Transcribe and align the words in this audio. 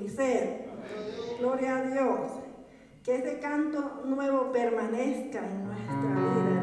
mi 0.00 0.08
ser. 0.08 0.66
Gloria 1.38 1.76
a 1.76 1.82
Dios. 1.82 2.30
Que 3.02 3.16
ese 3.16 3.40
canto 3.40 4.02
nuevo 4.04 4.52
permanezca 4.52 5.40
en 5.44 5.64
nuestra 5.64 6.14
vida. 6.14 6.61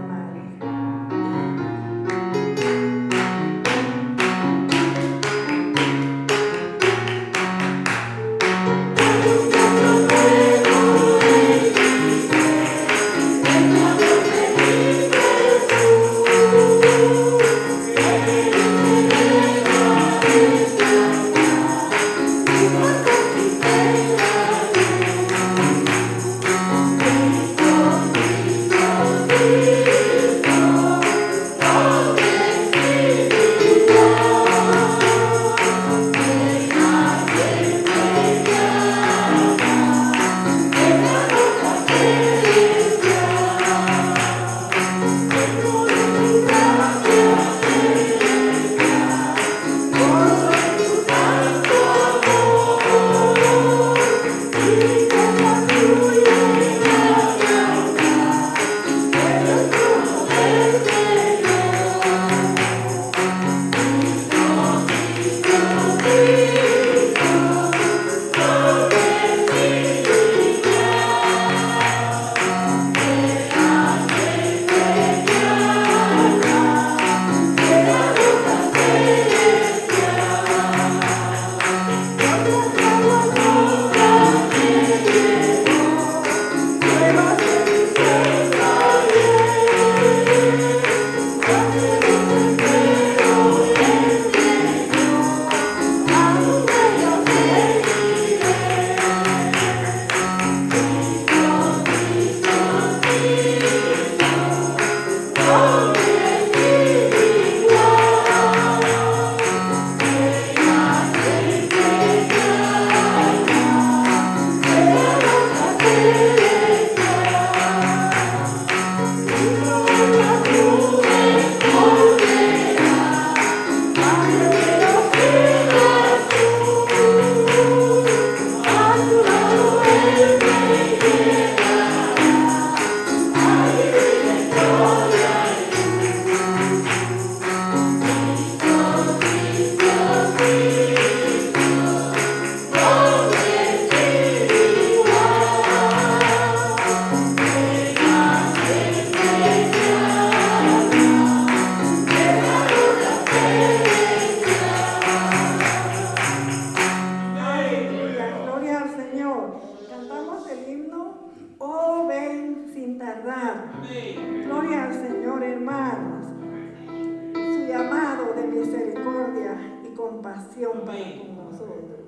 Yung 170.60 170.84
paingin. 170.84 171.99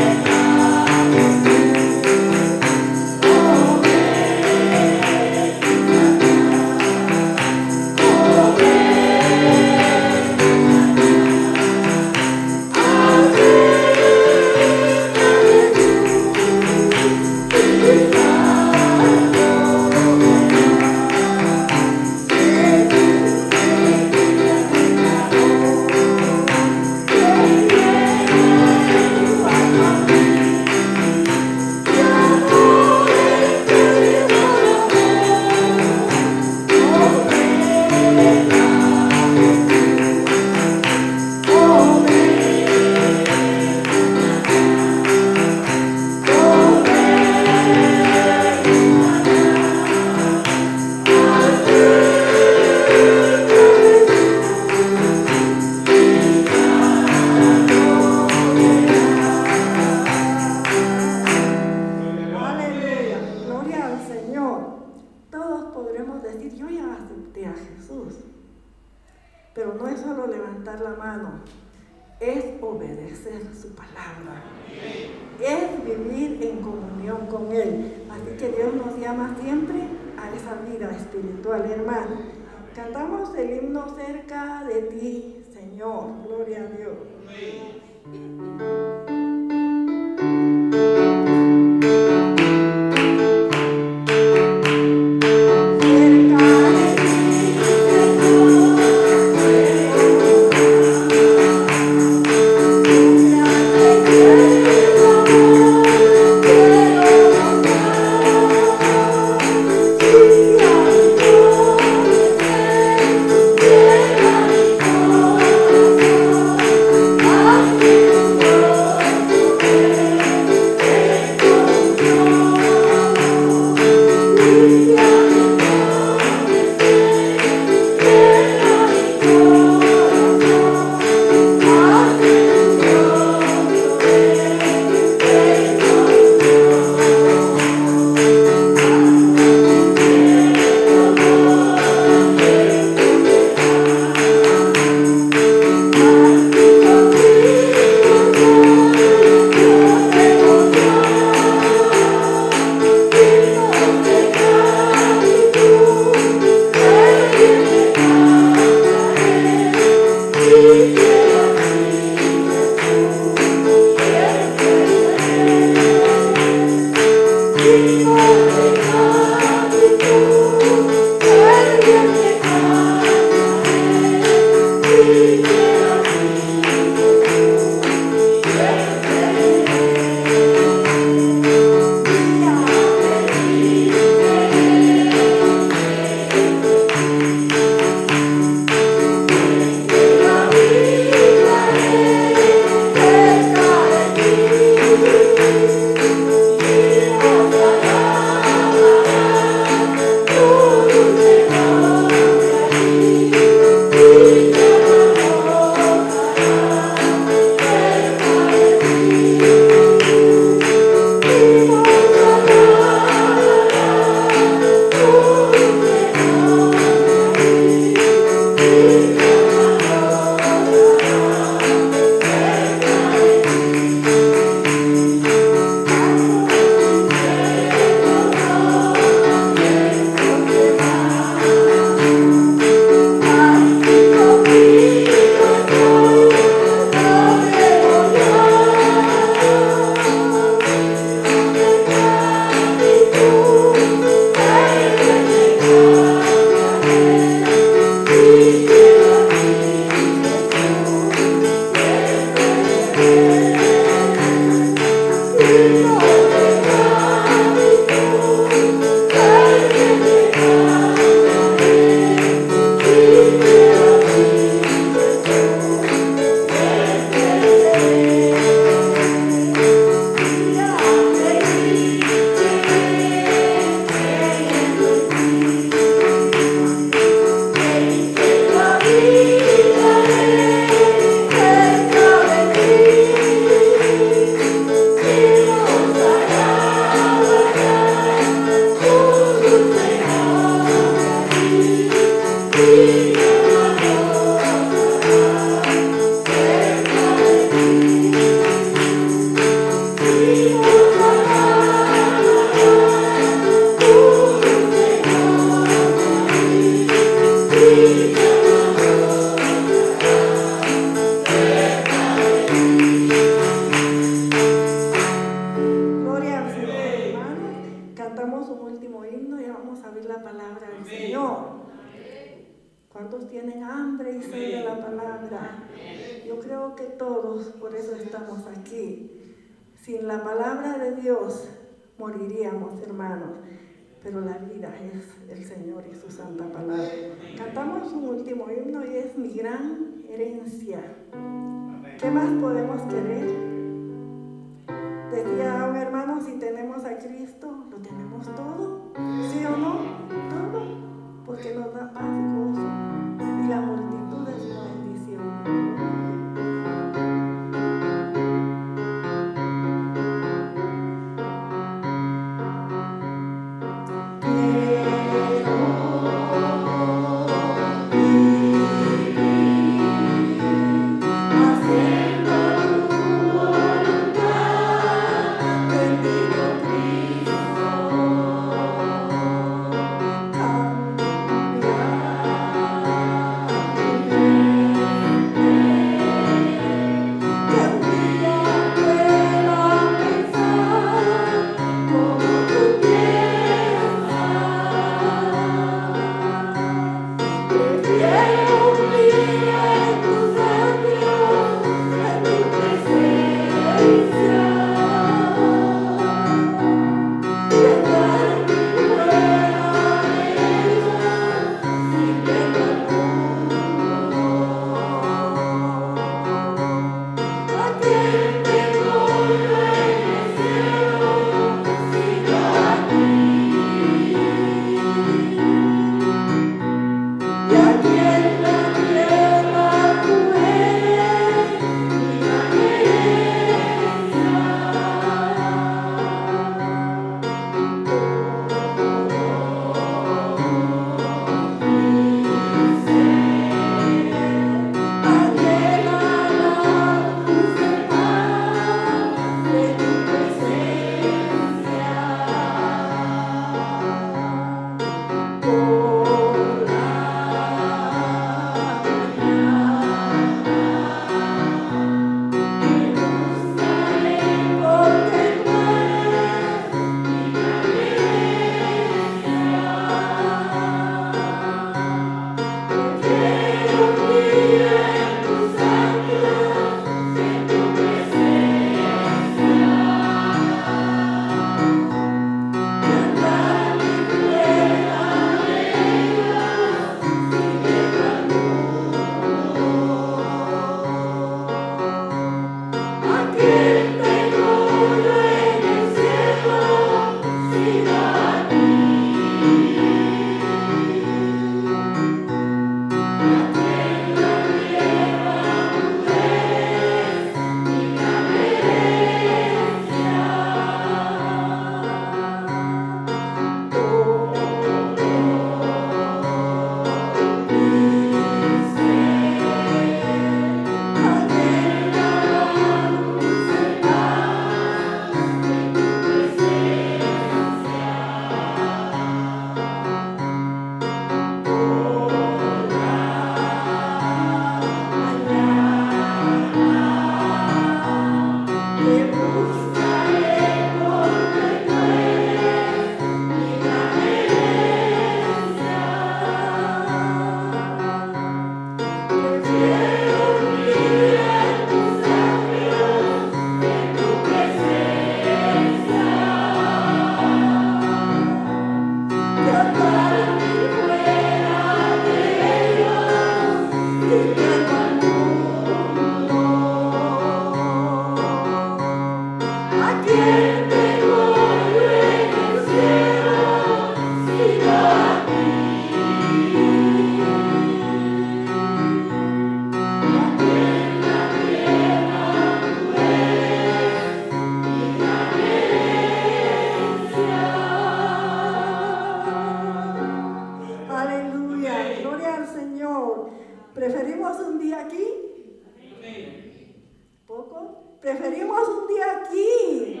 Preferimos 598.16 598.68
un 598.68 598.86
día 598.86 599.22
aquí. 599.22 600.00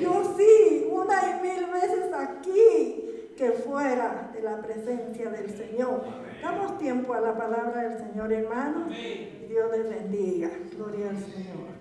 Yo 0.00 0.34
sí, 0.36 0.88
una 0.90 1.38
y 1.38 1.42
mil 1.42 1.66
veces 1.70 2.12
aquí 2.12 3.30
que 3.36 3.52
fuera 3.52 4.30
de 4.34 4.42
la 4.42 4.60
presencia 4.60 5.30
del 5.30 5.56
Señor. 5.56 6.02
Damos 6.42 6.78
tiempo 6.78 7.14
a 7.14 7.20
la 7.20 7.36
palabra 7.36 7.88
del 7.88 7.98
Señor, 7.98 8.32
hermano. 8.32 8.86
Dios 8.88 9.70
les 9.70 9.88
bendiga. 9.88 10.50
Gloria 10.76 11.10
al 11.10 11.18
Señor. 11.18 11.74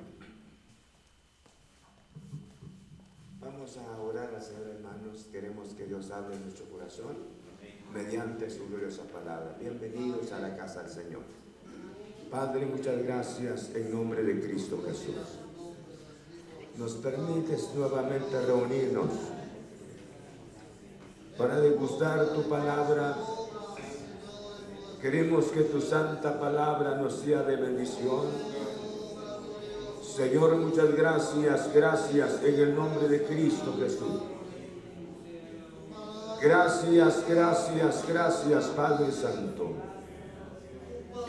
Vamos 3.42 3.78
a 3.78 4.02
orar 4.02 4.30
al 4.36 4.42
Señor, 4.42 4.68
hermanos. 4.76 5.28
Queremos 5.32 5.70
que 5.74 5.86
Dios 5.86 6.12
hable 6.12 6.36
en 6.36 6.44
nuestro 6.44 6.66
corazón 6.66 7.18
mediante 7.92 8.50
su 8.50 8.68
gloriosa 8.68 9.04
palabra. 9.06 9.56
Bienvenidos 9.60 10.32
a 10.34 10.40
la 10.40 10.56
casa 10.56 10.84
del 10.84 10.92
Señor. 10.92 11.22
Padre, 12.30 12.66
muchas 12.66 13.04
gracias 13.04 13.72
en 13.76 13.92
nombre 13.92 14.24
de 14.24 14.40
Cristo 14.40 14.82
Jesús. 14.86 15.43
Nos 16.78 16.94
permites 16.94 17.70
nuevamente 17.76 18.42
reunirnos 18.42 19.10
para 21.38 21.60
degustar 21.60 22.30
tu 22.30 22.44
palabra. 22.44 23.16
Queremos 25.00 25.46
que 25.46 25.62
tu 25.62 25.82
santa 25.82 26.40
palabra 26.40 26.96
nos 26.96 27.14
sea 27.14 27.44
de 27.44 27.58
bendición. 27.58 28.26
Señor, 30.16 30.56
muchas 30.58 30.96
gracias, 30.96 31.74
gracias 31.74 32.44
en 32.44 32.60
el 32.60 32.76
nombre 32.76 33.08
de 33.08 33.24
Cristo 33.24 33.76
Jesús. 33.80 34.22
Gracias, 36.42 37.24
gracias, 37.28 38.04
gracias, 38.08 38.66
Padre 38.76 39.12
Santo. 39.12 39.72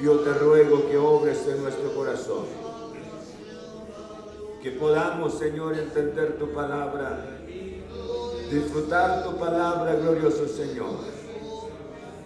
Yo 0.00 0.20
te 0.20 0.34
ruego 0.34 0.88
que 0.88 0.96
obres 0.96 1.46
en 1.46 1.62
nuestro 1.62 1.94
corazón. 1.94 2.63
Que 4.64 4.70
podamos, 4.70 5.34
Señor, 5.34 5.78
entender 5.78 6.38
tu 6.38 6.50
palabra. 6.54 7.22
Disfrutar 8.50 9.22
tu 9.22 9.36
palabra, 9.36 9.94
glorioso 9.96 10.48
Señor. 10.48 11.00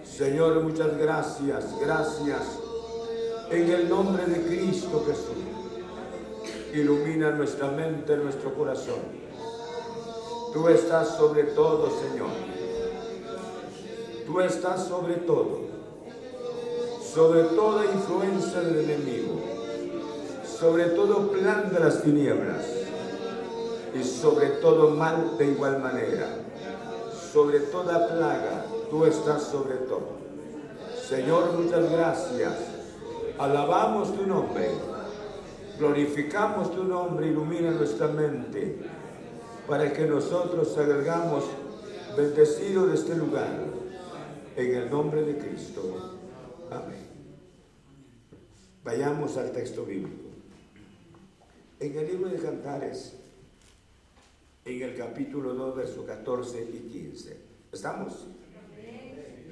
Señor, 0.04 0.62
muchas 0.62 0.96
gracias, 0.98 1.64
gracias. 1.80 2.60
En 3.50 3.68
el 3.68 3.88
nombre 3.88 4.24
de 4.26 4.40
Cristo 4.46 5.04
Jesús. 5.04 5.34
Ilumina 6.72 7.32
nuestra 7.32 7.72
mente, 7.72 8.16
nuestro 8.16 8.54
corazón. 8.54 9.00
Tú 10.52 10.68
estás 10.68 11.16
sobre 11.16 11.42
todo, 11.42 11.90
Señor. 11.90 12.30
Tú 14.24 14.40
estás 14.40 14.86
sobre 14.86 15.14
todo 15.14 15.66
sobre 17.14 17.42
toda 17.42 17.84
influencia 17.86 18.60
del 18.60 18.84
enemigo, 18.84 19.40
sobre 20.58 20.86
todo 20.86 21.30
plan 21.30 21.72
de 21.72 21.78
las 21.78 22.02
tinieblas 22.02 22.66
y 23.94 24.02
sobre 24.02 24.48
todo 24.60 24.90
mal 24.90 25.38
de 25.38 25.46
igual 25.46 25.80
manera, 25.80 26.26
sobre 27.32 27.60
toda 27.60 28.08
plaga, 28.08 28.64
tú 28.90 29.04
estás 29.04 29.44
sobre 29.44 29.76
todo. 29.76 30.18
Señor, 31.08 31.52
muchas 31.52 31.90
gracias. 31.90 32.54
Alabamos 33.38 34.14
tu 34.16 34.26
nombre, 34.26 34.70
glorificamos 35.78 36.74
tu 36.74 36.82
nombre, 36.82 37.28
ilumina 37.28 37.70
nuestra 37.70 38.08
mente 38.08 38.80
para 39.68 39.92
que 39.92 40.06
nosotros 40.06 40.72
salgamos 40.74 41.44
bendecidos 42.16 42.88
de 42.88 42.94
este 42.94 43.14
lugar. 43.14 43.78
En 44.56 44.74
el 44.74 44.90
nombre 44.90 45.22
de 45.22 45.38
Cristo. 45.38 46.16
Amén. 46.68 47.06
Vayamos 48.82 49.36
al 49.36 49.52
texto 49.52 49.84
bíblico. 49.84 50.27
En 51.80 51.96
el 51.96 52.06
libro 52.06 52.28
de 52.28 52.38
Cantares, 52.38 53.14
en 54.64 54.82
el 54.82 54.96
capítulo 54.96 55.54
2, 55.54 55.76
versos 55.76 56.04
14 56.04 56.62
y 56.62 56.88
15. 56.90 57.36
¿Estamos? 57.72 58.26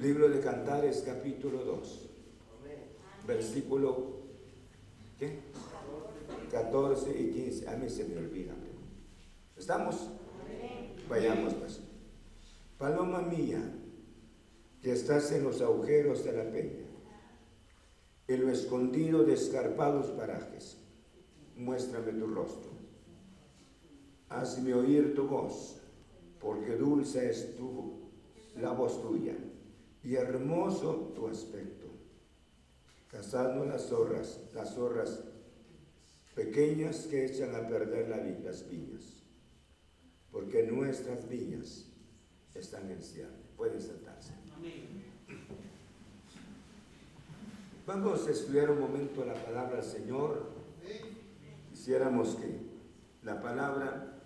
Libro 0.01 0.29
de 0.29 0.39
Cantares, 0.41 1.03
capítulo 1.05 1.63
2. 1.63 2.01
Versículo 3.25 4.17
¿qué? 5.17 5.39
14 6.51 7.09
y 7.19 7.31
15. 7.31 7.69
A 7.69 7.77
mí 7.77 7.89
se 7.89 8.05
me 8.05 8.17
olvida. 8.17 8.53
¿Estamos? 9.55 10.09
Vayamos 11.09 11.53
pues. 11.53 11.79
Paloma 12.77 13.21
mía, 13.21 13.61
que 14.81 14.91
estás 14.91 15.31
en 15.31 15.43
los 15.43 15.61
agujeros 15.61 16.23
de 16.25 16.33
la 16.33 16.43
peña 16.51 16.87
en 18.27 18.41
lo 18.45 18.51
escondido 18.51 19.23
de 19.23 19.33
escarpados 19.33 20.07
parajes. 20.07 20.77
Muéstrame 21.57 22.13
tu 22.13 22.27
rostro. 22.27 22.71
Hazme 24.29 24.73
oír 24.73 25.15
tu 25.15 25.27
voz, 25.27 25.77
porque 26.39 26.75
dulce 26.75 27.29
es 27.29 27.55
tu, 27.55 28.11
la 28.55 28.71
voz 28.71 29.01
tuya, 29.01 29.35
y 30.03 30.15
hermoso 30.15 31.13
tu 31.15 31.27
aspecto. 31.27 31.87
Cazando 33.07 33.65
las 33.65 33.87
zorras, 33.87 34.41
las 34.53 34.75
zorras 34.75 35.23
pequeñas 36.35 37.07
que 37.07 37.25
echan 37.25 37.55
a 37.55 37.67
perder 37.67 38.09
la, 38.09 38.17
las 38.17 38.69
viñas, 38.69 39.23
porque 40.31 40.63
nuestras 40.63 41.27
viñas 41.27 41.85
están 42.53 42.91
en 42.91 43.01
cierre. 43.01 43.47
Pueden 43.55 43.81
sentarse. 43.81 44.33
Vamos 47.87 48.27
a 48.27 48.31
estudiar 48.31 48.69
un 48.69 48.81
momento 48.81 49.23
la 49.25 49.33
palabra 49.33 49.77
del 49.77 49.85
Señor. 49.85 50.56
Quisiéramos 51.87 52.35
que 52.35 52.49
la 53.23 53.41
palabra 53.41 54.19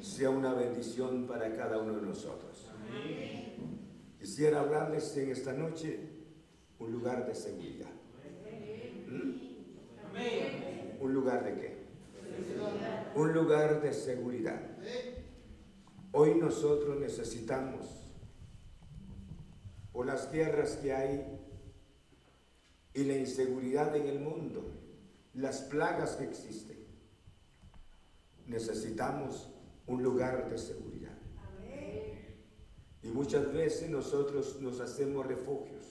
sea 0.00 0.30
una 0.30 0.54
bendición 0.54 1.26
para 1.26 1.52
cada 1.52 1.78
uno 1.78 1.94
de 1.94 2.02
nosotros. 2.02 2.70
Quisiera 4.20 4.60
hablarles 4.60 5.16
en 5.16 5.32
esta 5.32 5.52
noche 5.52 5.98
un 6.78 6.92
lugar 6.92 7.26
de 7.26 7.34
seguridad. 7.34 7.90
¿Mm? 9.08 11.02
¿Un 11.02 11.12
lugar 11.12 11.42
de 11.42 11.54
qué? 11.60 11.76
Un 13.16 13.32
lugar 13.32 13.82
de 13.82 13.92
seguridad. 13.92 14.60
Hoy 16.12 16.36
nosotros 16.36 17.00
necesitamos, 17.00 18.14
por 19.90 20.06
las 20.06 20.30
tierras 20.30 20.76
que 20.76 20.92
hay 20.92 21.40
y 22.94 23.02
la 23.02 23.16
inseguridad 23.16 23.96
en 23.96 24.06
el 24.06 24.20
mundo, 24.20 24.70
las 25.34 25.62
plagas 25.62 26.12
que 26.12 26.26
existen. 26.26 26.75
Necesitamos 28.46 29.48
un 29.86 30.02
lugar 30.02 30.50
de 30.50 30.58
seguridad. 30.58 31.12
Y 33.02 33.08
muchas 33.08 33.52
veces 33.52 33.88
nosotros 33.88 34.60
nos 34.60 34.80
hacemos 34.80 35.26
refugios, 35.26 35.84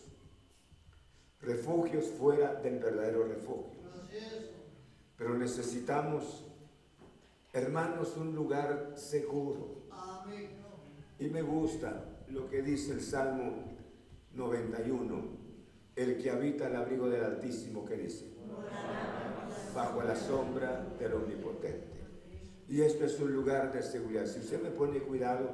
refugios 1.39 2.05
fuera 2.05 2.55
del 2.55 2.79
verdadero 2.79 3.25
refugio. 3.25 3.79
Pero 5.17 5.37
necesitamos, 5.37 6.45
hermanos, 7.53 8.17
un 8.17 8.35
lugar 8.35 8.93
seguro. 8.95 9.85
Y 11.19 11.27
me 11.27 11.41
gusta 11.41 12.03
lo 12.27 12.49
que 12.49 12.61
dice 12.61 12.91
el 12.91 13.01
Salmo 13.01 13.75
91 14.33 15.45
el 15.95 16.21
que 16.21 16.29
habita 16.29 16.67
el 16.67 16.75
abrigo 16.75 17.09
del 17.09 17.23
Altísimo, 17.23 17.85
que 17.85 17.95
dice? 17.95 18.25
Bajo 19.73 20.03
la 20.03 20.15
sombra 20.15 20.85
del 20.99 21.13
Omnipotente. 21.13 21.94
Y 22.67 22.81
esto 22.81 23.05
es 23.05 23.19
un 23.19 23.33
lugar 23.33 23.71
de 23.71 23.83
seguridad. 23.83 24.25
Si 24.25 24.39
usted 24.39 24.61
me 24.61 24.71
pone 24.71 24.99
cuidado, 24.99 25.51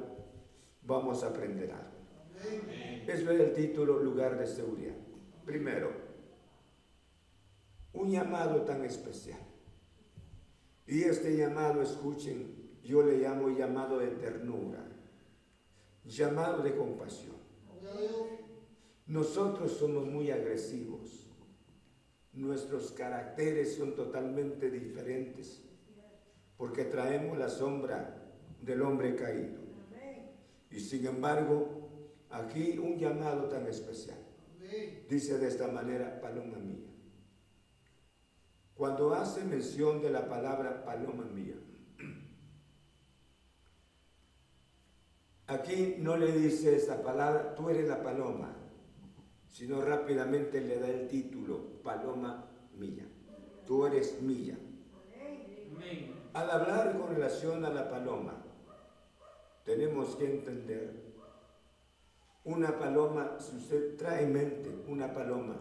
vamos 0.82 1.22
a 1.22 1.28
aprender 1.28 1.70
algo. 1.70 1.92
Eso 3.06 3.30
es 3.30 3.40
el 3.40 3.52
título, 3.52 3.98
lugar 3.98 4.38
de 4.38 4.46
seguridad. 4.46 4.94
Primero, 5.44 5.92
un 7.92 8.10
llamado 8.10 8.62
tan 8.62 8.84
especial. 8.84 9.40
Y 10.86 11.02
este 11.02 11.36
llamado, 11.36 11.82
escuchen, 11.82 12.78
yo 12.82 13.02
le 13.02 13.18
llamo 13.18 13.50
llamado 13.50 13.98
de 13.98 14.08
ternura, 14.08 14.84
llamado 16.04 16.62
de 16.62 16.74
compasión. 16.74 17.36
Nosotros 19.06 19.72
somos 19.72 20.06
muy 20.06 20.30
agresivos. 20.30 21.30
Nuestros 22.32 22.92
caracteres 22.92 23.76
son 23.76 23.94
totalmente 23.94 24.70
diferentes 24.70 25.62
porque 26.62 26.84
traemos 26.84 27.36
la 27.36 27.48
sombra 27.48 28.22
del 28.60 28.82
hombre 28.82 29.16
caído. 29.16 29.58
Y 30.70 30.78
sin 30.78 31.04
embargo, 31.04 31.88
aquí 32.30 32.78
un 32.78 33.00
llamado 33.00 33.48
tan 33.48 33.66
especial. 33.66 34.18
Dice 35.08 35.38
de 35.38 35.48
esta 35.48 35.66
manera, 35.66 36.20
paloma 36.20 36.58
mía. 36.58 36.86
Cuando 38.76 39.12
hace 39.12 39.42
mención 39.42 40.00
de 40.02 40.10
la 40.10 40.28
palabra 40.28 40.84
paloma 40.84 41.24
mía, 41.24 41.56
aquí 45.48 45.96
no 45.98 46.16
le 46.16 46.30
dice 46.30 46.76
esa 46.76 47.02
palabra, 47.02 47.56
tú 47.56 47.70
eres 47.70 47.88
la 47.88 48.04
paloma, 48.04 48.54
sino 49.48 49.80
rápidamente 49.80 50.60
le 50.60 50.78
da 50.78 50.88
el 50.90 51.08
título, 51.08 51.82
paloma 51.82 52.48
mía. 52.78 53.08
Tú 53.66 53.84
eres 53.84 54.22
mía. 54.22 54.56
Al 56.34 56.50
hablar 56.50 56.98
con 56.98 57.14
relación 57.14 57.62
a 57.64 57.70
la 57.70 57.90
paloma, 57.90 58.42
tenemos 59.64 60.16
que 60.16 60.24
entender, 60.24 61.12
una 62.44 62.78
paloma, 62.78 63.36
si 63.38 63.56
usted 63.56 63.96
trae 63.96 64.24
en 64.24 64.32
mente 64.32 64.84
una 64.88 65.12
paloma, 65.12 65.56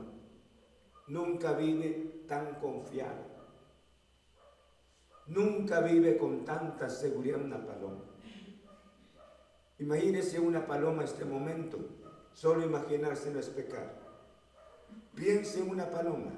nunca 1.08 1.54
vive 1.54 2.24
tan 2.26 2.56
confiada, 2.56 3.28
nunca 5.28 5.82
vive 5.82 6.18
con 6.18 6.46
tanta 6.46 6.90
seguridad 6.90 7.42
una 7.42 7.64
paloma. 7.66 8.06
Imagínese 9.78 10.40
una 10.40 10.66
paloma 10.66 11.04
este 11.04 11.26
momento, 11.26 11.80
solo 12.34 12.64
imaginarse 12.64 13.30
no 13.30 13.40
es 13.40 13.50
pecar. 13.50 14.00
Piense 15.16 15.60
en 15.60 15.70
una 15.70 15.92
paloma. 15.92 16.32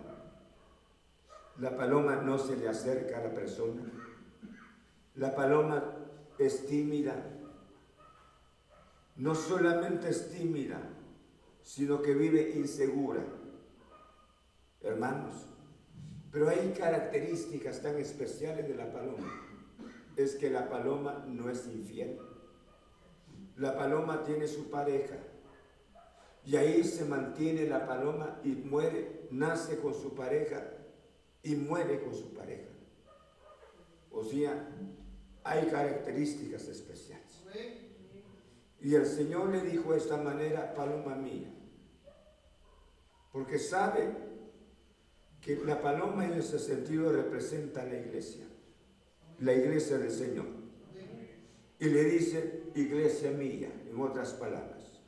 La 1.60 1.78
paloma 1.78 2.15
no 2.15 2.39
se 2.39 2.56
le 2.58 2.67
acerca 2.67 3.19
a 3.19 3.24
la 3.26 3.34
persona. 3.34 4.03
La 5.15 5.36
paloma 5.36 5.84
es 6.39 6.65
tímida. 6.65 7.15
No 9.15 9.36
solamente 9.36 10.10
es 10.10 10.32
tímida, 10.32 10.82
sino 11.62 12.02
que 12.02 12.15
vive 12.15 12.54
insegura. 12.56 13.23
Hermanos, 14.82 15.45
pero 16.32 16.49
hay 16.49 16.73
características 16.78 17.82
tan 17.84 17.97
especiales 17.97 18.67
de 18.67 18.76
la 18.76 18.91
paloma. 18.91 19.32
Es 20.15 20.36
que 20.36 20.49
la 20.49 20.67
paloma 20.67 21.23
no 21.28 21.49
es 21.49 21.67
infiel. 21.67 22.19
La 23.56 23.78
paloma 23.78 24.23
tiene 24.23 24.47
su 24.47 24.71
pareja. 24.71 25.15
Y 26.43 26.56
ahí 26.58 26.84
se 26.84 27.06
mantiene 27.06 27.67
la 27.67 27.86
paloma 27.86 28.39
y 28.43 28.49
muere, 28.49 29.28
nace 29.30 29.78
con 29.78 29.93
su 29.93 30.15
pareja 30.15 30.71
y 31.43 31.56
muere 31.56 32.04
con 32.04 32.15
su 32.15 32.34
pareja. 32.34 32.67
O 34.12 34.23
sea, 34.23 34.69
hay 35.43 35.67
características 35.67 36.67
especiales. 36.67 37.23
Y 38.79 38.95
el 38.95 39.06
Señor 39.06 39.49
le 39.49 39.62
dijo 39.62 39.93
de 39.93 39.97
esta 39.97 40.17
manera, 40.17 40.73
paloma 40.73 41.15
mía, 41.15 41.49
porque 43.32 43.58
sabe 43.58 44.10
que 45.41 45.56
la 45.65 45.82
paloma 45.82 46.25
en 46.25 46.34
ese 46.34 46.60
sentido 46.60 47.12
representa 47.12 47.86
la 47.86 47.97
iglesia, 47.97 48.45
la 49.39 49.53
iglesia 49.53 49.97
del 49.97 50.12
Señor. 50.12 50.47
Y 51.79 51.86
le 51.86 52.03
dice, 52.03 52.63
iglesia 52.75 53.32
mía, 53.32 53.69
en 53.89 53.99
otras 53.99 54.34
palabras. 54.34 55.01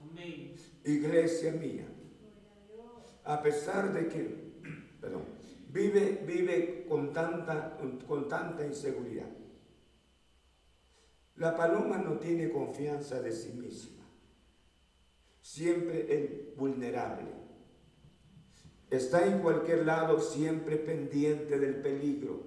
Iglesia 0.84 1.52
mía. 1.52 1.86
A 3.24 3.42
pesar 3.42 3.94
de 3.94 4.08
que, 4.08 4.52
perdón, 5.02 5.24
vive, 5.70 6.24
vive 6.26 6.86
con, 6.88 7.12
tanta, 7.12 7.78
con 8.08 8.30
tanta 8.30 8.66
inseguridad. 8.66 9.28
La 11.38 11.58
paloma 11.58 11.98
no 11.98 12.18
tiene 12.18 12.50
confianza 12.50 13.22
de 13.22 13.32
sí 13.34 13.52
misma. 13.52 14.06
Siempre 15.42 16.06
es 16.10 16.56
vulnerable. 16.56 17.28
Está 18.90 19.26
en 19.26 19.40
cualquier 19.40 19.86
lado 19.86 20.22
siempre 20.22 20.78
pendiente 20.78 21.60
del 21.60 21.82
peligro. 21.82 22.42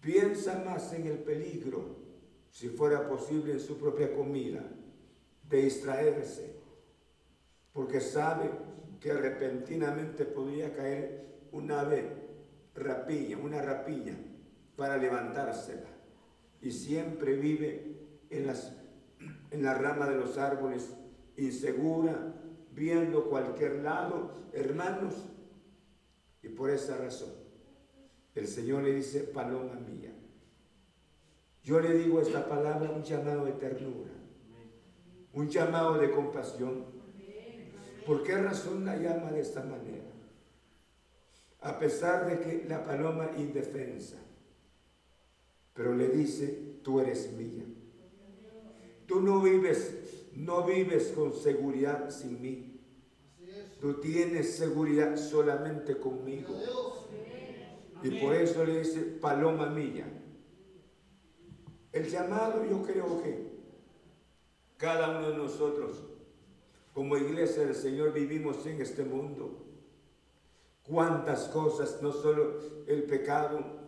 Piensa 0.00 0.62
más 0.62 0.92
en 0.92 1.06
el 1.06 1.18
peligro, 1.20 1.96
si 2.50 2.68
fuera 2.68 3.08
posible 3.08 3.52
en 3.52 3.60
su 3.60 3.78
propia 3.78 4.14
comida, 4.14 4.62
de 5.48 5.62
distraerse, 5.62 6.56
porque 7.72 8.00
sabe 8.00 8.50
que 9.00 9.14
repentinamente 9.14 10.26
podría 10.26 10.74
caer 10.74 11.46
una 11.52 11.80
ave 11.80 12.04
rapiña, 12.74 13.38
una 13.38 13.62
rapiña, 13.62 14.18
para 14.76 14.98
levantársela 14.98 15.93
y 16.64 16.72
siempre 16.72 17.36
vive 17.36 17.94
en, 18.30 18.46
las, 18.46 18.72
en 19.50 19.62
la 19.62 19.74
rama 19.74 20.08
de 20.08 20.16
los 20.16 20.38
árboles, 20.38 20.96
insegura, 21.36 22.34
viendo 22.72 23.28
cualquier 23.28 23.82
lado, 23.82 24.32
hermanos. 24.54 25.14
Y 26.42 26.48
por 26.48 26.70
esa 26.70 26.96
razón, 26.96 27.34
el 28.34 28.48
Señor 28.48 28.82
le 28.82 28.94
dice, 28.94 29.20
paloma 29.20 29.74
mía. 29.74 30.14
Yo 31.62 31.80
le 31.80 31.98
digo 31.98 32.22
esta 32.22 32.48
palabra 32.48 32.90
un 32.90 33.02
llamado 33.02 33.44
de 33.44 33.52
ternura, 33.52 34.12
un 35.34 35.48
llamado 35.50 35.98
de 35.98 36.10
compasión. 36.10 36.86
¿Por 38.06 38.22
qué 38.22 38.38
razón 38.38 38.86
la 38.86 38.96
llama 38.96 39.32
de 39.32 39.40
esta 39.40 39.62
manera? 39.62 40.04
A 41.60 41.78
pesar 41.78 42.26
de 42.26 42.40
que 42.40 42.66
la 42.66 42.84
paloma 42.84 43.30
indefensa, 43.36 44.16
pero 45.74 45.94
le 45.94 46.08
dice, 46.08 46.78
tú 46.82 47.00
eres 47.00 47.32
mía. 47.32 47.64
Tú 49.06 49.20
no 49.20 49.42
vives, 49.42 50.30
no 50.34 50.64
vives 50.64 51.12
con 51.14 51.34
seguridad 51.34 52.10
sin 52.10 52.40
mí. 52.40 52.80
Tú 53.80 53.94
tienes 54.00 54.56
seguridad 54.56 55.16
solamente 55.16 55.98
conmigo. 55.98 56.54
Y 58.02 58.20
por 58.20 58.34
eso 58.34 58.64
le 58.64 58.78
dice, 58.78 59.00
paloma 59.00 59.68
mía. 59.68 60.06
El 61.92 62.08
llamado 62.08 62.64
yo 62.64 62.82
creo 62.82 63.22
que 63.22 63.54
cada 64.76 65.18
uno 65.18 65.30
de 65.30 65.36
nosotros, 65.36 66.02
como 66.92 67.16
iglesia 67.16 67.64
del 67.64 67.74
Señor, 67.74 68.12
vivimos 68.12 68.64
en 68.66 68.80
este 68.80 69.04
mundo. 69.04 69.64
Cuántas 70.82 71.48
cosas, 71.48 72.00
no 72.02 72.12
solo 72.12 72.58
el 72.86 73.04
pecado, 73.04 73.83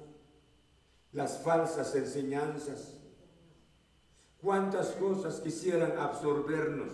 las 1.17 1.39
falsas 1.39 1.95
enseñanzas. 1.95 2.93
Cuántas 4.39 4.89
cosas 4.91 5.41
quisieran 5.41 5.97
absorbernos. 5.99 6.93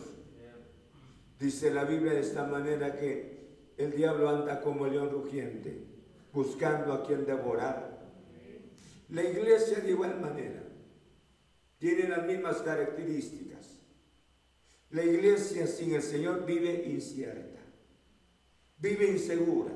Dice 1.40 1.74
la 1.74 1.82
Biblia 1.84 2.12
de 2.12 2.20
esta 2.20 2.46
manera 2.46 2.96
que 2.96 3.72
el 3.76 3.90
diablo 3.90 4.28
anda 4.28 4.60
como 4.60 4.86
león 4.86 5.10
rugiente, 5.10 5.84
buscando 6.32 6.92
a 6.92 7.04
quien 7.04 7.26
devorar. 7.26 8.00
La 9.08 9.24
iglesia 9.24 9.80
de 9.80 9.90
igual 9.90 10.20
manera 10.20 10.62
tiene 11.78 12.08
las 12.08 12.24
mismas 12.24 12.58
características. 12.58 13.80
La 14.90 15.02
iglesia 15.02 15.66
sin 15.66 15.96
el 15.96 16.02
Señor 16.02 16.46
vive 16.46 16.84
incierta, 16.86 17.58
vive 18.78 19.10
insegura 19.10 19.72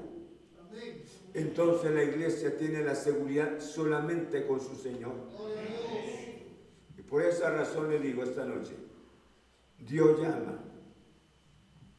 entonces 1.36 1.90
la 1.90 2.02
iglesia 2.02 2.56
tiene 2.56 2.82
la 2.82 2.94
seguridad 2.94 3.60
solamente 3.60 4.46
con 4.46 4.58
su 4.58 4.74
Señor. 4.74 5.12
Y 6.96 7.02
por 7.02 7.22
esa 7.22 7.50
razón 7.50 7.90
le 7.90 7.98
digo 7.98 8.22
esta 8.22 8.46
noche, 8.46 8.74
Dios 9.78 10.18
llama, 10.18 10.64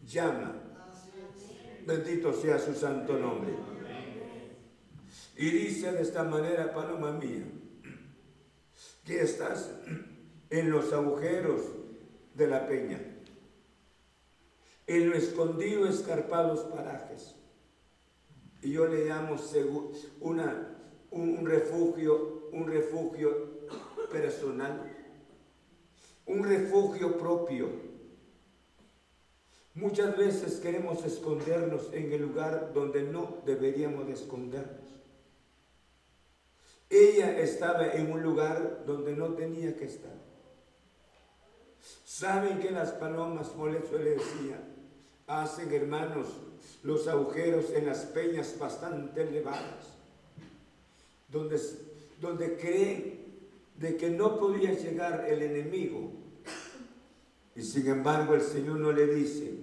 llama. 0.02 0.56
Bendito 1.86 2.34
sea 2.34 2.58
su 2.58 2.73
santo 2.73 3.15
nombre. 3.19 3.54
Y 5.36 5.52
dice 5.52 5.91
de 5.91 6.02
esta 6.02 6.23
manera, 6.23 6.73
paloma 6.73 7.12
mía, 7.12 7.45
que 9.06 9.21
estás 9.21 9.69
en 10.50 10.71
los 10.71 10.91
agujeros 10.91 11.62
de 12.34 12.47
la 12.47 12.65
peña, 12.65 13.00
en 14.88 15.12
lo 15.12 15.15
escondido 15.15 15.86
escarpados 15.86 16.62
parajes 16.62 17.37
y 18.62 18.72
yo 18.72 18.88
le 18.88 19.06
llamo 19.06 19.36
una, 20.22 20.78
un, 21.12 21.46
refugio, 21.46 22.50
un 22.52 22.67
refugio 22.67 23.67
personal, 24.12 24.82
un 26.26 26.43
refugio 26.43 27.17
propio. 27.17 27.70
Muchas 29.76 30.17
veces 30.17 30.60
queremos 30.60 31.06
escondernos 31.06 31.93
en 31.93 32.12
el 32.12 32.22
lugar 32.24 32.72
donde 32.74 33.04
no 33.04 33.38
deberíamos 33.46 34.08
de 34.08 34.13
escondernos. 34.13 34.88
Ella 36.89 37.38
estaba 37.39 37.91
en 37.91 38.12
un 38.12 38.24
lugar 38.24 38.84
donde 38.86 39.15
no 39.15 39.34
tenía 39.34 39.76
que 39.76 39.86
estar. 39.86 40.15
Saben 42.06 42.60
que 42.60 42.72
las 42.72 42.91
palomas, 42.93 43.50
eso 43.50 43.98
le 44.00 44.12
decía, 44.12 44.60
hacen 45.28 45.74
hermanos 45.74 46.28
los 46.84 47.08
agujeros 47.08 47.72
en 47.72 47.86
las 47.86 48.06
peñas 48.06 48.58
bastante 48.58 49.22
elevadas, 49.22 49.94
donde, 51.30 51.60
donde 52.22 52.58
creen 52.58 53.26
de 53.78 53.98
que 53.98 54.10
no 54.10 54.40
podía 54.40 54.74
llegar 54.74 55.26
el 55.30 55.42
enemigo. 55.42 56.12
Y 57.56 57.62
sin 57.62 57.88
embargo 57.88 58.36
el 58.36 58.42
Señor 58.42 58.80
no 58.80 58.92
le 58.92 59.06
dice, 59.08 59.54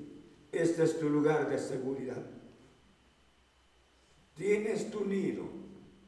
este 0.52 0.84
es 0.84 0.98
tu 0.98 1.08
lugar 1.08 1.48
de 1.48 1.58
seguridad. 1.58 2.22
Tienes 4.36 4.90
tu 4.90 5.04
nido, 5.04 5.44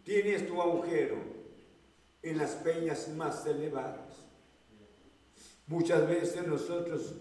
tienes 0.05 0.47
tu 0.47 0.61
agujero 0.61 1.17
en 2.23 2.39
las 2.39 2.53
peñas 2.53 3.09
más 3.17 3.47
elevadas. 3.47 4.27
Muchas 5.69 6.07
veces 6.09 6.47
nosotros 6.47 7.15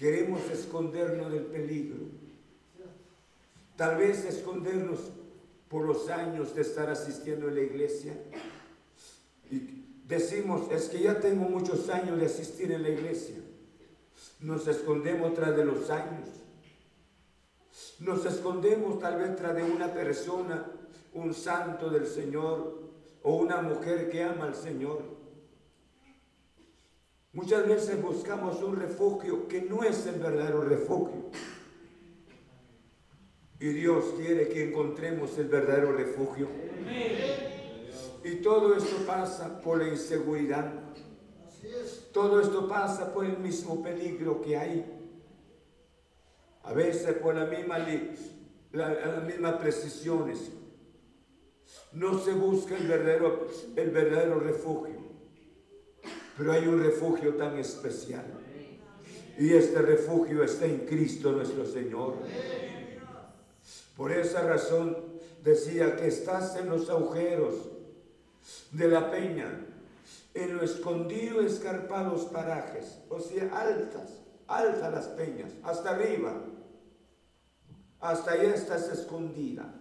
queremos 0.00 0.40
escondernos 0.50 1.30
del 1.30 1.44
peligro 1.44 2.20
Tal 3.80 3.96
vez 3.96 4.26
escondernos 4.26 5.00
por 5.70 5.86
los 5.86 6.10
años 6.10 6.54
de 6.54 6.60
estar 6.60 6.90
asistiendo 6.90 7.48
a 7.48 7.50
la 7.50 7.60
iglesia. 7.60 8.12
Y 9.50 10.02
decimos, 10.06 10.70
es 10.70 10.90
que 10.90 11.00
ya 11.00 11.18
tengo 11.18 11.48
muchos 11.48 11.88
años 11.88 12.20
de 12.20 12.26
asistir 12.26 12.72
en 12.72 12.82
la 12.82 12.90
iglesia. 12.90 13.36
Nos 14.40 14.66
escondemos 14.66 15.32
tras 15.32 15.56
de 15.56 15.64
los 15.64 15.88
años. 15.88 16.28
Nos 18.00 18.26
escondemos 18.26 18.98
tal 18.98 19.16
vez 19.16 19.34
tras 19.36 19.56
de 19.56 19.62
una 19.62 19.94
persona, 19.94 20.66
un 21.14 21.32
santo 21.32 21.88
del 21.88 22.06
Señor 22.06 22.82
o 23.22 23.36
una 23.36 23.62
mujer 23.62 24.10
que 24.10 24.22
ama 24.22 24.44
al 24.44 24.54
Señor. 24.54 25.19
Muchas 27.32 27.66
veces 27.66 28.02
buscamos 28.02 28.60
un 28.60 28.76
refugio 28.76 29.46
que 29.46 29.62
no 29.62 29.84
es 29.84 30.04
el 30.06 30.18
verdadero 30.18 30.62
refugio. 30.62 31.30
Y 33.60 33.68
Dios 33.68 34.04
quiere 34.16 34.48
que 34.48 34.70
encontremos 34.70 35.38
el 35.38 35.46
verdadero 35.46 35.92
refugio. 35.92 36.48
Y 38.24 38.36
todo 38.36 38.74
esto 38.74 39.06
pasa 39.06 39.60
por 39.60 39.78
la 39.78 39.88
inseguridad. 39.88 40.72
Todo 42.12 42.40
esto 42.40 42.66
pasa 42.66 43.12
por 43.12 43.24
el 43.24 43.38
mismo 43.38 43.80
peligro 43.80 44.42
que 44.42 44.56
hay. 44.56 44.84
A 46.64 46.72
veces 46.72 47.14
por 47.14 47.36
la 47.36 47.44
misma, 47.44 47.78
las 48.72 49.24
mismas 49.24 49.54
precisiones. 49.54 50.50
No 51.92 52.18
se 52.18 52.32
busca 52.32 52.76
el 52.76 52.88
verdadero, 52.88 53.46
el 53.76 53.90
verdadero 53.90 54.40
refugio. 54.40 54.99
Pero 56.40 56.52
hay 56.52 56.66
un 56.66 56.82
refugio 56.82 57.34
tan 57.34 57.58
especial. 57.58 58.24
Y 59.38 59.52
este 59.52 59.82
refugio 59.82 60.42
está 60.42 60.64
en 60.64 60.86
Cristo 60.86 61.32
nuestro 61.32 61.66
Señor. 61.66 62.14
Por 63.94 64.10
esa 64.10 64.40
razón 64.40 64.96
decía 65.44 65.96
que 65.96 66.06
estás 66.06 66.56
en 66.56 66.70
los 66.70 66.88
agujeros 66.88 67.56
de 68.72 68.88
la 68.88 69.10
peña, 69.10 69.66
en 70.32 70.56
los 70.56 70.76
escondido 70.76 71.42
escarpados 71.42 72.24
parajes, 72.24 73.02
o 73.10 73.20
sea, 73.20 73.50
altas, 73.60 74.22
altas 74.46 74.94
las 74.94 75.08
peñas, 75.08 75.52
hasta 75.62 75.90
arriba. 75.90 76.42
Hasta 78.00 78.30
allá 78.30 78.54
estás 78.54 78.88
escondida. 78.88 79.74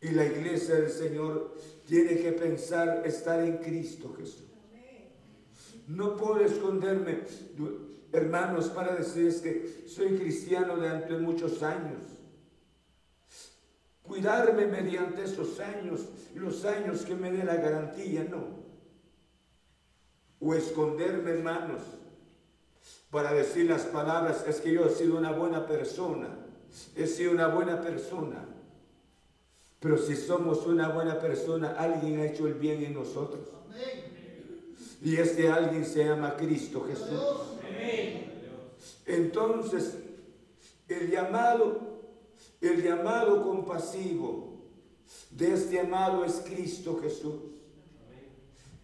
Y 0.00 0.08
la 0.12 0.24
iglesia 0.24 0.76
del 0.76 0.90
Señor 0.90 1.54
tiene 1.86 2.16
que 2.16 2.32
pensar 2.32 3.02
estar 3.04 3.40
en 3.40 3.58
Cristo 3.58 4.14
Jesús. 4.16 4.51
No 5.86 6.16
puedo 6.16 6.40
esconderme, 6.40 7.20
hermanos, 8.12 8.68
para 8.68 8.94
decirles 8.94 9.40
que 9.40 9.84
soy 9.88 10.16
cristiano 10.16 10.76
de 10.76 11.18
muchos 11.18 11.62
años. 11.62 12.02
Cuidarme 14.02 14.66
mediante 14.66 15.22
esos 15.22 15.58
años 15.60 16.08
los 16.34 16.64
años 16.64 17.02
que 17.02 17.14
me 17.14 17.30
dé 17.30 17.44
la 17.44 17.56
garantía, 17.56 18.24
no. 18.24 18.62
O 20.40 20.54
esconderme, 20.54 21.30
hermanos, 21.30 21.82
para 23.10 23.32
decir 23.32 23.68
las 23.68 23.82
palabras, 23.82 24.44
es 24.48 24.60
que 24.60 24.72
yo 24.72 24.86
he 24.86 24.90
sido 24.90 25.18
una 25.18 25.32
buena 25.32 25.66
persona, 25.66 26.28
he 26.96 27.06
sido 27.06 27.32
una 27.32 27.48
buena 27.48 27.80
persona. 27.80 28.44
Pero 29.78 29.98
si 29.98 30.16
somos 30.16 30.66
una 30.66 30.88
buena 30.88 31.18
persona, 31.18 31.74
alguien 31.78 32.20
ha 32.20 32.24
hecho 32.24 32.46
el 32.46 32.54
bien 32.54 32.82
en 32.82 32.94
nosotros. 32.94 33.48
Y 35.02 35.16
este 35.16 35.48
alguien 35.50 35.84
se 35.84 36.04
llama 36.04 36.36
Cristo 36.36 36.84
Jesús. 36.86 37.58
Entonces, 39.04 39.96
el 40.88 41.10
llamado, 41.10 41.80
el 42.60 42.82
llamado 42.82 43.42
compasivo 43.42 44.62
de 45.30 45.54
este 45.54 45.80
amado 45.80 46.24
es 46.24 46.42
Cristo 46.46 47.00
Jesús. 47.02 47.42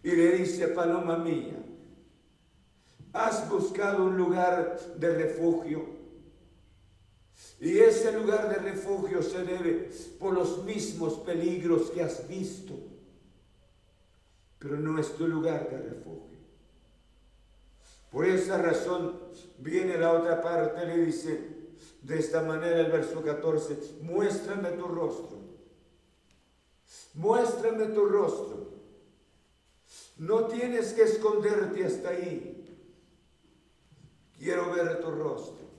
Y 0.03 0.11
le 0.11 0.37
dice, 0.37 0.67
paloma 0.67 1.17
mía, 1.17 1.63
has 3.13 3.49
buscado 3.49 4.03
un 4.03 4.17
lugar 4.17 4.77
de 4.97 5.15
refugio. 5.15 5.85
Y 7.61 7.77
ese 7.77 8.11
lugar 8.11 8.49
de 8.49 8.71
refugio 8.71 9.21
se 9.21 9.43
debe 9.43 9.89
por 10.19 10.33
los 10.33 10.65
mismos 10.65 11.13
peligros 11.19 11.91
que 11.91 12.03
has 12.03 12.27
visto 12.27 12.88
pero 14.59 14.77
no 14.77 14.99
es 14.99 15.15
tu 15.15 15.27
lugar 15.27 15.69
de 15.69 15.77
refugio. 15.77 16.37
Por 18.11 18.25
esa 18.25 18.57
razón 18.61 19.19
viene 19.57 19.97
la 19.97 20.13
otra 20.13 20.41
parte, 20.41 20.85
le 20.85 21.05
dice 21.05 21.57
de 22.01 22.19
esta 22.19 22.43
manera 22.43 22.79
el 22.79 22.91
verso 22.91 23.23
14, 23.23 23.99
muéstrame 24.01 24.71
tu 24.71 24.87
rostro, 24.87 25.37
muéstrame 27.13 27.85
tu 27.87 28.05
rostro. 28.05 28.69
No 30.17 30.47
tienes 30.47 30.91
que 30.93 31.03
esconderte 31.03 31.85
hasta 31.85 32.09
ahí. 32.09 32.55
Quiero 34.37 34.71
ver 34.71 34.99
tu 34.99 35.11
rostro. 35.11 35.69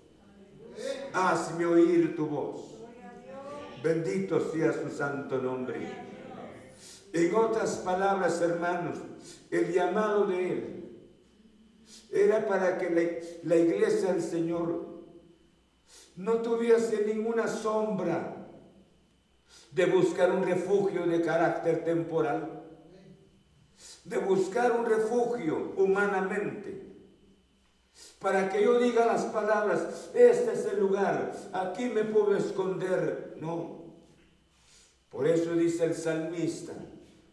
Hazme 1.12 1.66
oír 1.66 2.16
tu 2.16 2.26
voz. 2.26 2.60
Bendito 3.82 4.40
sea 4.50 4.72
su 4.72 4.88
santo 4.88 5.38
nombre. 5.38 6.09
En 7.12 7.34
otras 7.34 7.76
palabras, 7.76 8.40
hermanos, 8.40 8.98
el 9.50 9.72
llamado 9.72 10.26
de 10.26 10.52
Él 10.52 10.80
era 12.12 12.46
para 12.46 12.78
que 12.78 13.40
la, 13.42 13.56
iglesia 13.56 14.12
del 14.12 14.22
Señor 14.22 14.86
no 16.16 16.34
tuviese 16.36 17.04
ninguna 17.06 17.48
sombra 17.48 18.36
de 19.72 19.86
buscar 19.86 20.32
un 20.32 20.44
refugio 20.44 21.06
de 21.06 21.20
carácter 21.22 21.84
temporal, 21.84 22.64
de 24.04 24.18
buscar 24.18 24.72
un 24.72 24.86
refugio 24.86 25.72
humanamente, 25.76 26.90
para 28.18 28.50
que 28.50 28.62
yo 28.62 28.78
diga 28.78 29.06
las 29.06 29.24
palabras, 29.26 30.10
este 30.14 30.52
es 30.52 30.66
el 30.66 30.80
lugar, 30.80 31.32
aquí 31.52 31.86
me 31.86 32.04
puedo 32.04 32.36
esconder. 32.36 33.36
No. 33.40 33.80
Por 35.08 35.26
eso 35.26 35.54
dice 35.54 35.84
el 35.84 35.94
salmista, 35.94 36.72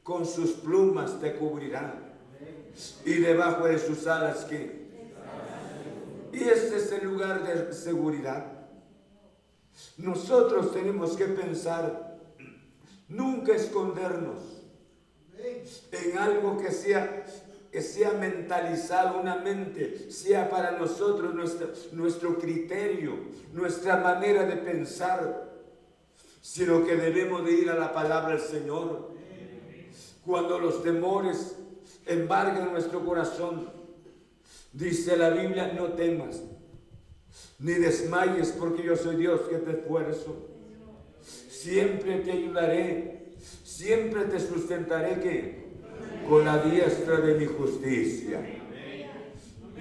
con 0.07 0.25
sus 0.25 0.51
plumas 0.51 1.19
te 1.19 1.35
cubrirá. 1.35 1.93
Y 3.03 3.15
debajo 3.15 3.65
de 3.65 3.77
sus 3.77 4.07
alas 4.07 4.45
que... 4.45 4.87
Y 6.31 6.43
este 6.43 6.77
es 6.77 6.91
el 6.93 7.09
lugar 7.09 7.45
de 7.45 7.73
seguridad. 7.73 8.45
Nosotros 9.97 10.71
tenemos 10.71 11.17
que 11.17 11.25
pensar, 11.25 12.19
nunca 13.09 13.53
escondernos 13.53 14.39
en 15.91 16.17
algo 16.17 16.57
que 16.57 16.71
sea, 16.71 17.25
que 17.69 17.81
sea 17.81 18.13
mentalizado, 18.13 19.19
una 19.19 19.35
mente, 19.35 20.09
sea 20.09 20.49
para 20.49 20.71
nosotros 20.71 21.35
nuestro, 21.91 22.37
criterio, 22.37 23.25
nuestra 23.51 23.97
manera 23.97 24.45
de 24.45 24.55
pensar, 24.55 25.51
sino 26.41 26.85
que 26.85 26.95
debemos 26.95 27.43
de 27.43 27.51
ir 27.51 27.69
a 27.69 27.75
la 27.75 27.91
palabra 27.91 28.29
del 28.29 28.39
Señor 28.39 29.16
cuando 30.27 30.59
los 30.59 30.83
temores 30.83 31.55
embargan 32.05 32.73
nuestro 32.73 33.03
corazón. 33.05 33.69
Dice 34.73 35.15
la 35.15 35.29
Biblia, 35.29 35.71
no 35.73 35.93
temas, 35.93 36.43
ni 37.59 37.73
desmayes, 37.75 38.51
porque 38.51 38.83
yo 38.83 38.97
soy 38.97 39.15
Dios 39.15 39.41
que 39.49 39.55
te 39.55 39.71
esfuerzo. 39.71 40.49
Siempre 41.23 42.19
te 42.19 42.33
ayudaré, 42.33 43.35
siempre 43.63 44.25
te 44.25 44.39
sustentaré 44.41 45.21
que 45.21 45.67
con 46.27 46.43
la 46.43 46.57
diestra 46.57 47.21
de 47.21 47.35
mi 47.35 47.45
justicia. 47.45 48.41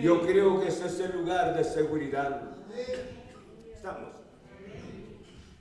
Yo 0.00 0.22
creo 0.22 0.60
que 0.60 0.68
ese 0.68 0.86
es 0.86 1.00
el 1.00 1.12
lugar 1.18 1.56
de 1.56 1.64
seguridad. 1.64 2.56
Estamos. 3.74 4.14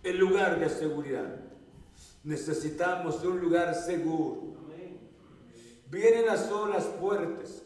El 0.03 0.17
lugar 0.19 0.59
de 0.59 0.69
seguridad. 0.69 1.37
Necesitamos 2.23 3.23
un 3.23 3.39
lugar 3.39 3.73
seguro. 3.73 4.54
Vienen 5.95 6.25
las 6.25 6.51
olas 6.51 6.83
fuertes, 6.99 7.65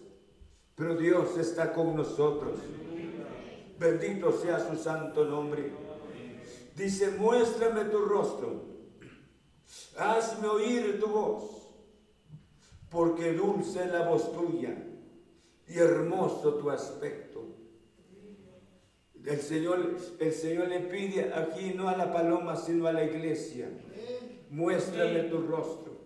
pero 0.76 0.96
Dios 0.96 1.36
está 1.40 1.74
con 1.74 1.96
nosotros. 1.96 2.60
Bendito 3.80 4.32
sea 4.32 4.60
su 4.70 4.76
santo 4.76 5.26
nombre. 5.26 5.72
Dice, 6.76 7.10
muéstrame 7.10 7.86
tu 7.86 7.98
rostro, 8.06 8.66
hazme 9.98 10.48
oír 10.48 11.00
tu 11.00 11.08
voz, 11.08 11.74
porque 12.92 13.34
dulce 13.34 13.88
la 13.88 14.08
voz 14.08 14.32
tuya 14.32 14.78
y 15.68 15.80
hermoso 15.80 16.54
tu 16.54 16.70
aspecto. 16.70 17.48
El 19.26 19.42
Señor, 19.42 19.98
el 20.20 20.34
Señor 20.34 20.68
le 20.68 20.82
pide 20.82 21.34
aquí 21.34 21.74
no 21.74 21.90
a 21.90 21.98
la 21.98 22.14
paloma, 22.14 22.56
sino 22.56 22.86
a 22.86 22.94
la 22.94 23.04
iglesia, 23.06 23.72
muéstrame 24.52 25.24
tu 25.24 25.42
rostro. 25.48 25.99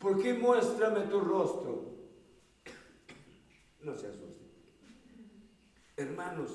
¿Por 0.00 0.20
qué 0.20 0.34
muéstrame 0.34 1.02
tu 1.02 1.20
rostro? 1.20 1.94
No 3.82 3.94
se 3.96 4.08
asusten. 4.08 4.50
Hermanos, 5.96 6.50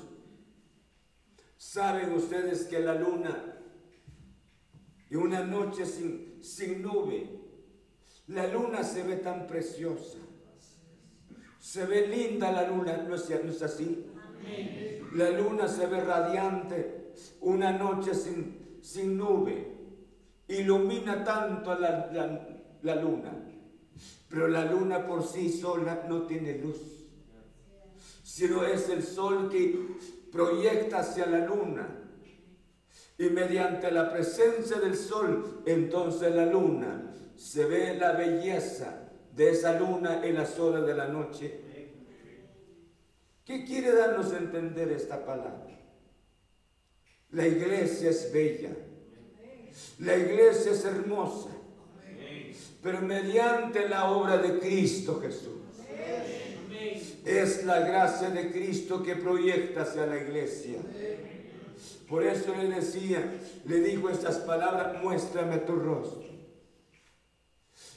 Saben 1.76 2.12
ustedes 2.14 2.64
que 2.68 2.78
la 2.78 2.94
luna 2.94 3.58
y 5.10 5.16
una 5.16 5.42
noche 5.42 5.84
sin, 5.84 6.38
sin 6.42 6.80
nube, 6.80 7.28
la 8.28 8.46
luna 8.46 8.84
se 8.84 9.02
ve 9.02 9.16
tan 9.16 9.46
preciosa. 9.46 10.18
Se 11.58 11.84
ve 11.84 12.06
linda 12.06 12.52
la 12.52 12.68
luna, 12.68 12.96
¿no 12.98 13.14
es, 13.14 13.28
no 13.28 13.50
es 13.50 13.62
así? 13.62 14.06
La 15.14 15.30
luna 15.30 15.66
se 15.66 15.86
ve 15.86 16.00
radiante, 16.02 17.12
una 17.40 17.72
noche 17.72 18.14
sin, 18.14 18.78
sin 18.80 19.18
nube. 19.18 19.72
Ilumina 20.48 21.24
tanto 21.24 21.74
la, 21.78 22.10
la, 22.12 22.55
la 22.86 22.94
luna. 22.94 23.32
Pero 24.28 24.48
la 24.48 24.64
luna 24.64 25.06
por 25.06 25.26
sí 25.26 25.52
sola 25.52 26.06
no 26.08 26.22
tiene 26.22 26.58
luz, 26.58 26.78
sino 28.22 28.64
es 28.64 28.88
el 28.88 29.02
sol 29.02 29.50
que 29.50 29.96
proyecta 30.32 31.00
hacia 31.00 31.26
la 31.26 31.44
luna. 31.44 31.88
Y 33.18 33.30
mediante 33.30 33.90
la 33.90 34.12
presencia 34.12 34.78
del 34.78 34.96
sol, 34.96 35.62
entonces 35.66 36.34
la 36.34 36.46
luna, 36.46 37.12
se 37.34 37.64
ve 37.64 37.96
la 37.98 38.12
belleza 38.12 39.10
de 39.34 39.50
esa 39.50 39.78
luna 39.78 40.24
en 40.24 40.34
las 40.34 40.58
horas 40.58 40.86
de 40.86 40.94
la 40.94 41.08
noche. 41.08 41.60
¿Qué 43.44 43.64
quiere 43.64 43.92
darnos 43.92 44.32
a 44.32 44.38
entender 44.38 44.90
esta 44.90 45.24
palabra? 45.24 45.78
La 47.30 47.46
iglesia 47.46 48.10
es 48.10 48.32
bella. 48.32 48.76
La 49.98 50.16
iglesia 50.16 50.72
es 50.72 50.84
hermosa 50.84 51.55
pero 52.82 53.00
mediante 53.00 53.88
la 53.88 54.10
obra 54.10 54.38
de 54.38 54.58
Cristo 54.58 55.20
Jesús. 55.20 55.52
Es 57.24 57.64
la 57.64 57.80
gracia 57.80 58.30
de 58.30 58.52
Cristo 58.52 59.02
que 59.02 59.16
proyecta 59.16 59.82
hacia 59.82 60.06
la 60.06 60.16
iglesia. 60.16 60.78
Por 62.08 62.22
eso 62.22 62.54
le 62.54 62.68
decía, 62.68 63.40
le 63.64 63.80
dijo 63.80 64.08
estas 64.08 64.36
palabras, 64.36 65.02
muéstrame 65.02 65.58
tu 65.58 65.74
rostro. 65.74 66.24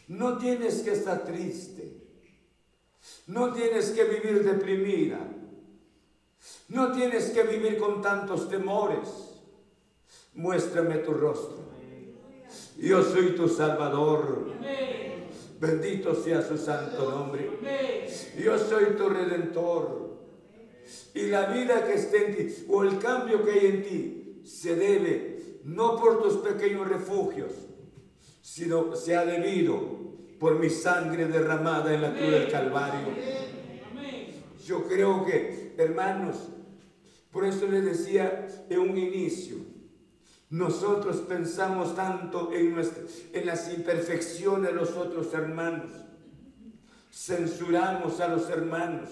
No 0.07 0.39
tienes 0.39 0.81
que 0.81 0.93
estar 0.93 1.23
triste. 1.23 1.93
No 3.27 3.53
tienes 3.53 3.91
que 3.91 4.03
vivir 4.05 4.43
deprimida. 4.43 5.19
No 6.69 6.91
tienes 6.91 7.29
que 7.29 7.43
vivir 7.43 7.77
con 7.77 8.01
tantos 8.01 8.49
temores. 8.49 9.07
Muéstrame 10.33 10.95
tu 10.97 11.13
rostro. 11.13 11.68
Yo 12.79 13.03
soy 13.03 13.35
tu 13.35 13.47
Salvador. 13.47 14.53
Bendito 15.59 16.15
sea 16.15 16.41
su 16.41 16.57
santo 16.57 17.11
nombre. 17.11 17.49
Yo 18.41 18.57
soy 18.57 18.95
tu 18.97 19.09
Redentor. 19.09 20.09
Y 21.13 21.27
la 21.27 21.47
vida 21.47 21.85
que 21.85 21.93
esté 21.93 22.27
en 22.27 22.35
ti, 22.35 22.65
o 22.69 22.83
el 22.83 22.97
cambio 22.99 23.43
que 23.43 23.51
hay 23.51 23.65
en 23.67 23.83
ti, 23.83 24.41
se 24.45 24.75
debe 24.75 25.59
no 25.63 25.97
por 25.97 26.21
tus 26.21 26.37
pequeños 26.37 26.87
refugios, 26.87 27.51
sino 28.41 28.95
se 28.95 29.15
ha 29.15 29.25
debido 29.25 29.99
por 30.39 30.57
mi 30.57 30.69
sangre 30.69 31.27
derramada 31.27 31.93
en 31.93 32.01
la 32.01 32.13
cruz 32.13 32.31
del 32.31 32.49
Calvario. 32.49 33.13
Yo 34.65 34.87
creo 34.87 35.25
que, 35.25 35.73
hermanos, 35.77 36.37
por 37.31 37.45
eso 37.45 37.67
les 37.67 37.85
decía 37.85 38.47
en 38.69 38.79
un 38.79 38.97
inicio, 38.97 39.57
nosotros 40.49 41.17
pensamos 41.17 41.95
tanto 41.95 42.51
en, 42.51 42.75
las 43.45 43.71
imperfecciones 43.71 44.71
de 44.71 44.75
los 44.75 44.91
otros 44.95 45.31
hermanos. 45.33 45.91
Censuramos 47.11 48.19
a 48.19 48.29
los 48.29 48.49
hermanos. 48.49 49.09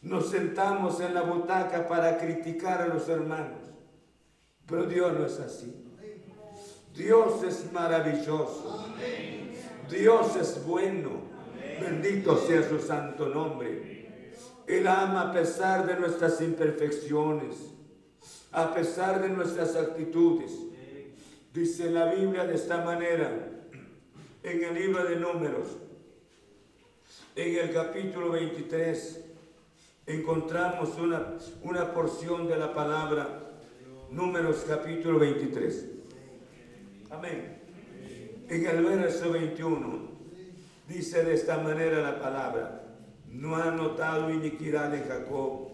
Nos 0.00 0.30
sentamos 0.30 1.00
en 1.00 1.12
la 1.12 1.22
butaca 1.22 1.86
para 1.86 2.16
criticar 2.16 2.80
a 2.80 2.86
los 2.86 3.08
hermanos. 3.10 3.60
Pero 4.66 4.84
Dios 4.84 5.12
no 5.12 5.26
es 5.26 5.38
así. 5.38 5.84
Dios 6.94 7.42
es 7.42 7.70
maravilloso. 7.70 8.86
Dios 9.90 10.36
es 10.36 10.64
bueno. 10.64 11.28
Bendito 11.78 12.38
sea 12.38 12.66
su 12.66 12.78
santo 12.78 13.28
nombre. 13.28 14.32
Él 14.66 14.86
ama 14.86 15.28
a 15.28 15.32
pesar 15.32 15.86
de 15.86 15.96
nuestras 16.00 16.40
imperfecciones 16.40 17.77
a 18.52 18.74
pesar 18.74 19.22
de 19.22 19.28
nuestras 19.28 19.76
actitudes. 19.76 20.52
Dice 21.52 21.90
la 21.90 22.12
Biblia 22.12 22.44
de 22.44 22.54
esta 22.54 22.84
manera, 22.84 23.30
en 24.42 24.64
el 24.64 24.74
libro 24.74 25.04
de 25.04 25.16
números, 25.16 25.78
en 27.34 27.58
el 27.58 27.72
capítulo 27.72 28.30
23, 28.30 29.24
encontramos 30.06 30.96
una, 30.98 31.34
una 31.62 31.92
porción 31.92 32.48
de 32.48 32.56
la 32.56 32.72
palabra, 32.72 33.58
números 34.10 34.64
capítulo 34.66 35.18
23. 35.18 35.86
Amén. 37.10 37.58
En 38.48 38.66
el 38.66 38.82
verso 38.84 39.30
21 39.30 40.08
dice 40.88 41.22
de 41.22 41.34
esta 41.34 41.58
manera 41.58 42.00
la 42.00 42.18
palabra, 42.18 42.96
no 43.26 43.56
ha 43.56 43.70
notado 43.70 44.30
iniquidad 44.30 44.94
en 44.94 45.06
Jacob 45.06 45.67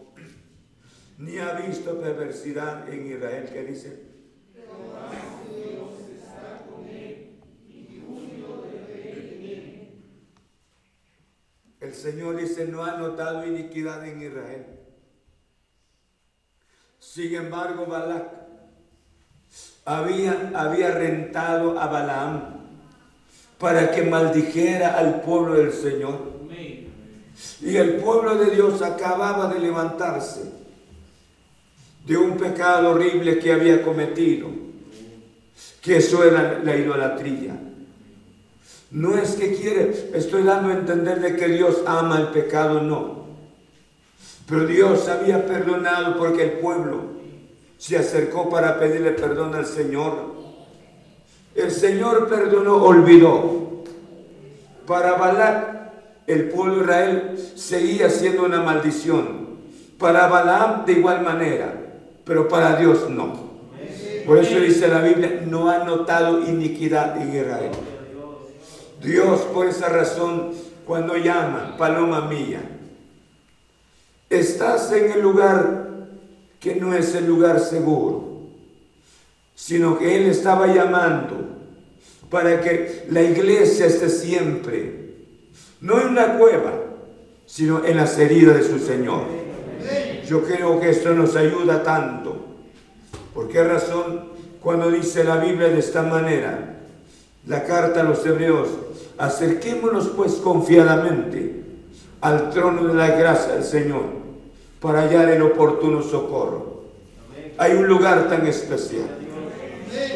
ni 1.18 1.38
ha 1.38 1.52
visto 1.54 2.00
perversidad 2.00 2.88
en 2.88 3.06
Israel. 3.06 3.48
¿Qué 3.52 3.62
dice? 3.64 4.14
El 11.80 11.94
Señor 11.94 12.36
dice, 12.36 12.66
no 12.66 12.82
ha 12.82 12.96
notado 12.96 13.46
iniquidad 13.46 14.06
en 14.06 14.22
Israel. 14.22 14.66
Sin 16.98 17.34
embargo, 17.34 17.84
Balac 17.84 18.32
había, 19.84 20.50
había 20.54 20.92
rentado 20.92 21.78
a 21.78 21.86
Balaam 21.86 22.54
para 23.58 23.90
que 23.90 24.02
maldijera 24.02 24.98
al 24.98 25.20
pueblo 25.20 25.54
del 25.54 25.72
Señor. 25.72 26.32
Y 27.60 27.76
el 27.76 27.96
pueblo 27.96 28.36
de 28.36 28.54
Dios 28.54 28.80
acababa 28.80 29.52
de 29.52 29.60
levantarse 29.60 30.63
de 32.04 32.16
un 32.18 32.36
pecado 32.36 32.90
horrible 32.90 33.38
que 33.38 33.52
había 33.52 33.82
cometido, 33.82 34.48
que 35.80 35.96
eso 35.96 36.22
era 36.22 36.60
la 36.62 36.76
idolatría. 36.76 37.58
No 38.90 39.16
es 39.16 39.32
que 39.32 39.54
quiere, 39.54 40.10
estoy 40.14 40.42
dando 40.42 40.68
a 40.68 40.74
entender 40.74 41.20
de 41.20 41.34
que 41.34 41.48
Dios 41.48 41.82
ama 41.86 42.20
el 42.20 42.28
pecado, 42.28 42.80
no. 42.80 43.24
Pero 44.46 44.66
Dios 44.66 45.08
había 45.08 45.46
perdonado 45.46 46.18
porque 46.18 46.44
el 46.44 46.52
pueblo 46.52 47.14
se 47.78 47.96
acercó 47.96 48.50
para 48.50 48.78
pedirle 48.78 49.12
perdón 49.12 49.54
al 49.54 49.66
Señor. 49.66 50.34
El 51.54 51.70
Señor 51.70 52.28
perdonó, 52.28 52.76
olvidó. 52.76 53.82
Para 54.86 55.14
Balac, 55.14 55.74
el 56.26 56.50
pueblo 56.50 56.76
de 56.76 56.82
Israel 56.82 57.52
seguía 57.56 58.10
siendo 58.10 58.44
una 58.44 58.60
maldición. 58.60 59.44
Para 59.98 60.28
Balaam, 60.28 60.84
de 60.84 60.92
igual 60.92 61.22
manera 61.22 61.83
pero 62.24 62.48
para 62.48 62.76
Dios 62.76 63.08
no. 63.10 63.54
Por 64.26 64.38
eso 64.38 64.58
dice 64.58 64.88
la 64.88 65.02
Biblia, 65.02 65.42
no 65.46 65.68
ha 65.68 65.84
notado 65.84 66.40
iniquidad 66.40 67.20
en 67.20 67.28
Israel. 67.28 67.72
Dios 69.02 69.40
por 69.52 69.66
esa 69.66 69.88
razón, 69.88 70.52
cuando 70.86 71.16
llama, 71.16 71.76
paloma 71.76 72.22
mía, 72.22 72.62
estás 74.30 74.90
en 74.92 75.12
el 75.12 75.20
lugar 75.20 75.88
que 76.58 76.76
no 76.76 76.94
es 76.94 77.14
el 77.14 77.26
lugar 77.26 77.60
seguro, 77.60 78.40
sino 79.54 79.98
que 79.98 80.16
Él 80.16 80.26
estaba 80.26 80.66
llamando 80.68 81.36
para 82.30 82.62
que 82.62 83.04
la 83.10 83.22
iglesia 83.22 83.86
esté 83.86 84.08
siempre, 84.08 85.14
no 85.82 86.00
en 86.00 86.08
una 86.08 86.38
cueva, 86.38 86.72
sino 87.46 87.84
en 87.84 87.98
las 87.98 88.18
heridas 88.18 88.56
de 88.56 88.64
su 88.64 88.78
Señor. 88.78 89.43
Yo 90.26 90.42
creo 90.42 90.80
que 90.80 90.90
esto 90.90 91.12
nos 91.14 91.36
ayuda 91.36 91.82
tanto. 91.82 92.36
¿Por 93.34 93.48
qué 93.48 93.62
razón? 93.64 94.32
Cuando 94.60 94.90
dice 94.90 95.24
la 95.24 95.36
Biblia 95.36 95.68
de 95.68 95.78
esta 95.78 96.02
manera, 96.02 96.76
la 97.46 97.64
carta 97.64 98.00
a 98.00 98.04
los 98.04 98.24
hebreos, 98.24 98.68
acerquémonos 99.18 100.08
pues 100.08 100.34
confiadamente 100.34 101.62
al 102.20 102.50
trono 102.50 102.88
de 102.88 102.94
la 102.94 103.08
gracia 103.08 103.54
del 103.54 103.64
Señor 103.64 104.04
para 104.80 105.02
hallar 105.02 105.28
el 105.28 105.42
oportuno 105.42 106.02
socorro. 106.02 106.84
Hay 107.58 107.72
un 107.72 107.86
lugar 107.86 108.28
tan 108.28 108.46
especial. 108.46 109.08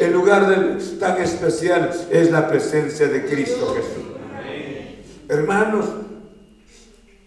El 0.01 0.13
lugar 0.13 0.79
tan 0.99 1.21
especial 1.21 1.91
es 2.11 2.31
la 2.31 2.49
presencia 2.49 3.09
de 3.09 3.27
Cristo 3.27 3.75
Jesús. 3.75 4.05
Hermanos, 5.29 5.85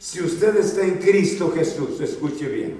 si 0.01 0.19
usted 0.19 0.57
está 0.57 0.81
en 0.81 0.95
Cristo 0.95 1.53
Jesús, 1.55 2.01
escuche 2.01 2.47
bien. 2.47 2.75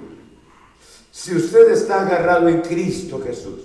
Si 1.12 1.32
usted 1.32 1.70
está 1.70 2.02
agarrado 2.02 2.48
en 2.48 2.62
Cristo 2.62 3.22
Jesús, 3.24 3.60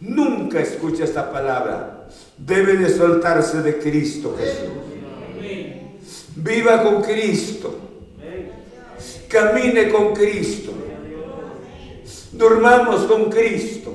nunca 0.00 0.60
escuche 0.60 1.04
esta 1.04 1.30
palabra. 1.30 2.08
Debe 2.36 2.78
de 2.78 2.88
soltarse 2.90 3.62
de 3.62 3.78
Cristo 3.78 4.36
Jesús. 4.36 4.72
Viva 6.34 6.82
con 6.82 7.00
Cristo. 7.02 7.78
Camine 9.28 9.88
con 9.88 10.12
Cristo. 10.12 10.72
Durmamos 12.32 13.02
con 13.02 13.30
Cristo. 13.30 13.92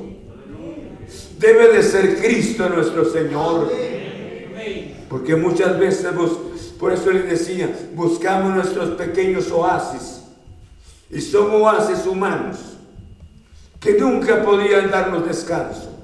Debe 1.38 1.74
de 1.74 1.84
ser 1.84 2.16
Cristo 2.16 2.70
nuestro 2.70 3.12
Señor. 3.12 3.70
Porque 5.10 5.36
muchas 5.36 5.78
veces, 5.78 6.06
por 6.82 6.92
eso 6.92 7.12
les 7.12 7.30
decía, 7.30 7.70
buscamos 7.94 8.56
nuestros 8.56 8.90
pequeños 8.98 9.52
oasis. 9.52 10.24
Y 11.12 11.22
son 11.22 11.52
oasis 11.52 12.08
humanos 12.08 12.58
que 13.80 13.94
nunca 14.00 14.42
podían 14.42 14.90
darnos 14.90 15.28
descanso. 15.28 15.96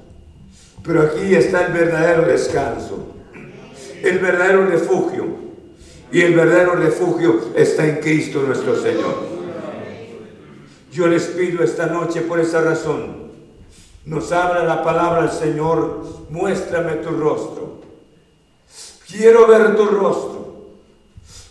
Pero 0.83 1.01
aquí 1.01 1.33
está 1.33 1.65
el 1.65 1.73
verdadero 1.73 2.27
descanso, 2.27 3.07
el 4.03 4.19
verdadero 4.19 4.67
refugio. 4.67 5.25
Y 6.11 6.21
el 6.21 6.35
verdadero 6.35 6.75
refugio 6.75 7.45
está 7.55 7.83
en 7.87 7.95
Cristo 7.95 8.43
nuestro 8.43 8.79
Señor. 8.79 9.15
Yo 10.91 11.07
les 11.07 11.23
pido 11.25 11.63
esta 11.63 11.87
noche 11.87 12.21
por 12.21 12.39
esa 12.39 12.61
razón, 12.61 13.31
nos 14.05 14.31
abra 14.31 14.63
la 14.63 14.83
palabra 14.83 15.23
al 15.23 15.31
Señor, 15.31 16.05
muéstrame 16.29 16.97
tu 16.97 17.09
rostro. 17.09 17.81
Quiero 19.07 19.47
ver 19.47 19.75
tu 19.75 19.85
rostro. 19.87 20.36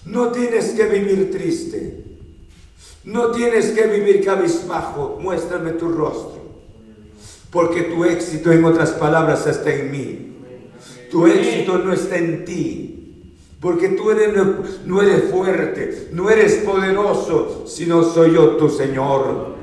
No 0.07 0.31
tienes 0.31 0.71
que 0.71 0.85
vivir 0.87 1.31
triste. 1.31 2.05
No 3.05 3.33
tienes 3.33 3.71
que 3.73 3.87
vivir 3.87 4.25
cabizbajo. 4.25 5.19
Muéstrame 5.21 5.73
tu 5.73 5.89
rostro. 5.89 6.47
Porque 7.51 7.83
tu 7.83 8.05
éxito, 8.05 8.53
en 8.53 8.65
otras 8.65 8.93
palabras, 8.93 9.47
está 9.47 9.73
en 9.75 9.91
mí. 9.91 10.37
Tu 11.11 11.27
éxito 11.27 11.79
no 11.79 11.93
está 11.93 12.17
en 12.17 12.45
ti. 12.45 12.93
Porque 13.61 13.91
tú 13.91 14.11
eres, 14.11 14.35
no 14.85 15.03
eres 15.03 15.31
fuerte, 15.31 16.09
no 16.13 16.31
eres 16.31 16.57
poderoso, 16.57 17.65
sino 17.67 18.05
soy 18.05 18.35
yo 18.35 18.57
tu 18.57 18.69
Señor. 18.69 19.57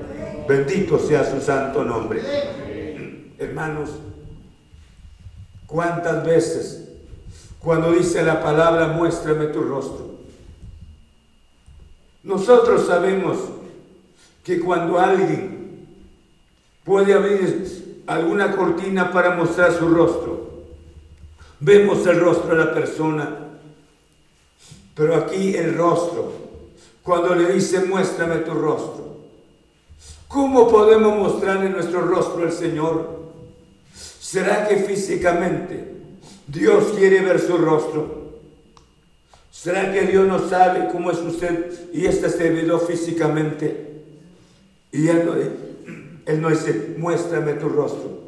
Bendito 0.48 1.00
sea 1.00 1.24
su 1.24 1.40
santo 1.40 1.86
nombre. 1.86 2.22
Hermanos, 3.38 3.92
¿cuántas 5.68 6.26
veces 6.26 6.90
cuando 7.60 7.92
dice 7.92 8.24
la 8.24 8.42
palabra 8.44 8.88
muéstrame 8.88 9.46
tu 9.48 9.62
rostro? 9.62 10.13
Nosotros 12.24 12.88
sabemos 12.88 13.38
que 14.44 14.60
cuando 14.60 14.98
alguien 14.98 15.88
puede 16.86 17.14
abrir 17.14 18.02
alguna 18.08 18.56
cortina 18.56 19.12
para 19.12 19.36
mostrar 19.36 19.78
su 19.78 19.90
rostro, 19.90 20.52
vemos 21.60 22.06
el 22.08 22.20
rostro 22.20 22.56
de 22.56 22.66
la 22.66 22.74
persona, 22.74 23.38
pero 24.96 25.16
aquí 25.16 25.56
el 25.56 25.76
rostro, 25.78 26.34
cuando 27.02 27.36
le 27.36 27.54
dice 27.54 27.82
muéstrame 27.86 28.38
tu 28.38 28.54
rostro, 28.54 29.18
¿cómo 30.30 30.70
podemos 30.70 31.18
mostrarle 31.18 31.70
nuestro 31.70 32.02
rostro 32.02 32.44
al 32.44 32.54
Señor? 32.54 33.22
¿Será 33.94 34.68
que 34.68 34.78
físicamente 34.78 35.94
Dios 36.48 36.94
quiere 36.98 37.22
ver 37.22 37.40
su 37.40 37.58
rostro? 37.58 38.23
¿Será 39.54 39.94
que 39.94 40.02
Dios 40.02 40.28
no 40.28 40.50
sabe 40.50 40.90
cómo 40.92 41.12
es 41.12 41.20
usted 41.20 41.72
y 41.94 42.08
este 42.08 42.28
se 42.28 42.80
físicamente? 42.88 44.02
Y 44.92 45.08
él 45.08 45.24
no, 45.26 45.36
él 45.36 46.42
no 46.42 46.50
dice, 46.50 46.96
muéstrame 46.98 47.54
tu 47.54 47.70
rostro. 47.70 48.24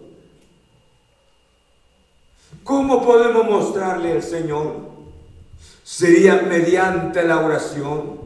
¿Cómo 2.64 3.04
podemos 3.04 3.44
mostrarle 3.50 4.12
al 4.14 4.24
Señor? 4.24 4.76
Sería 5.84 6.44
mediante 6.44 7.24
la 7.24 7.44
oración. 7.44 8.20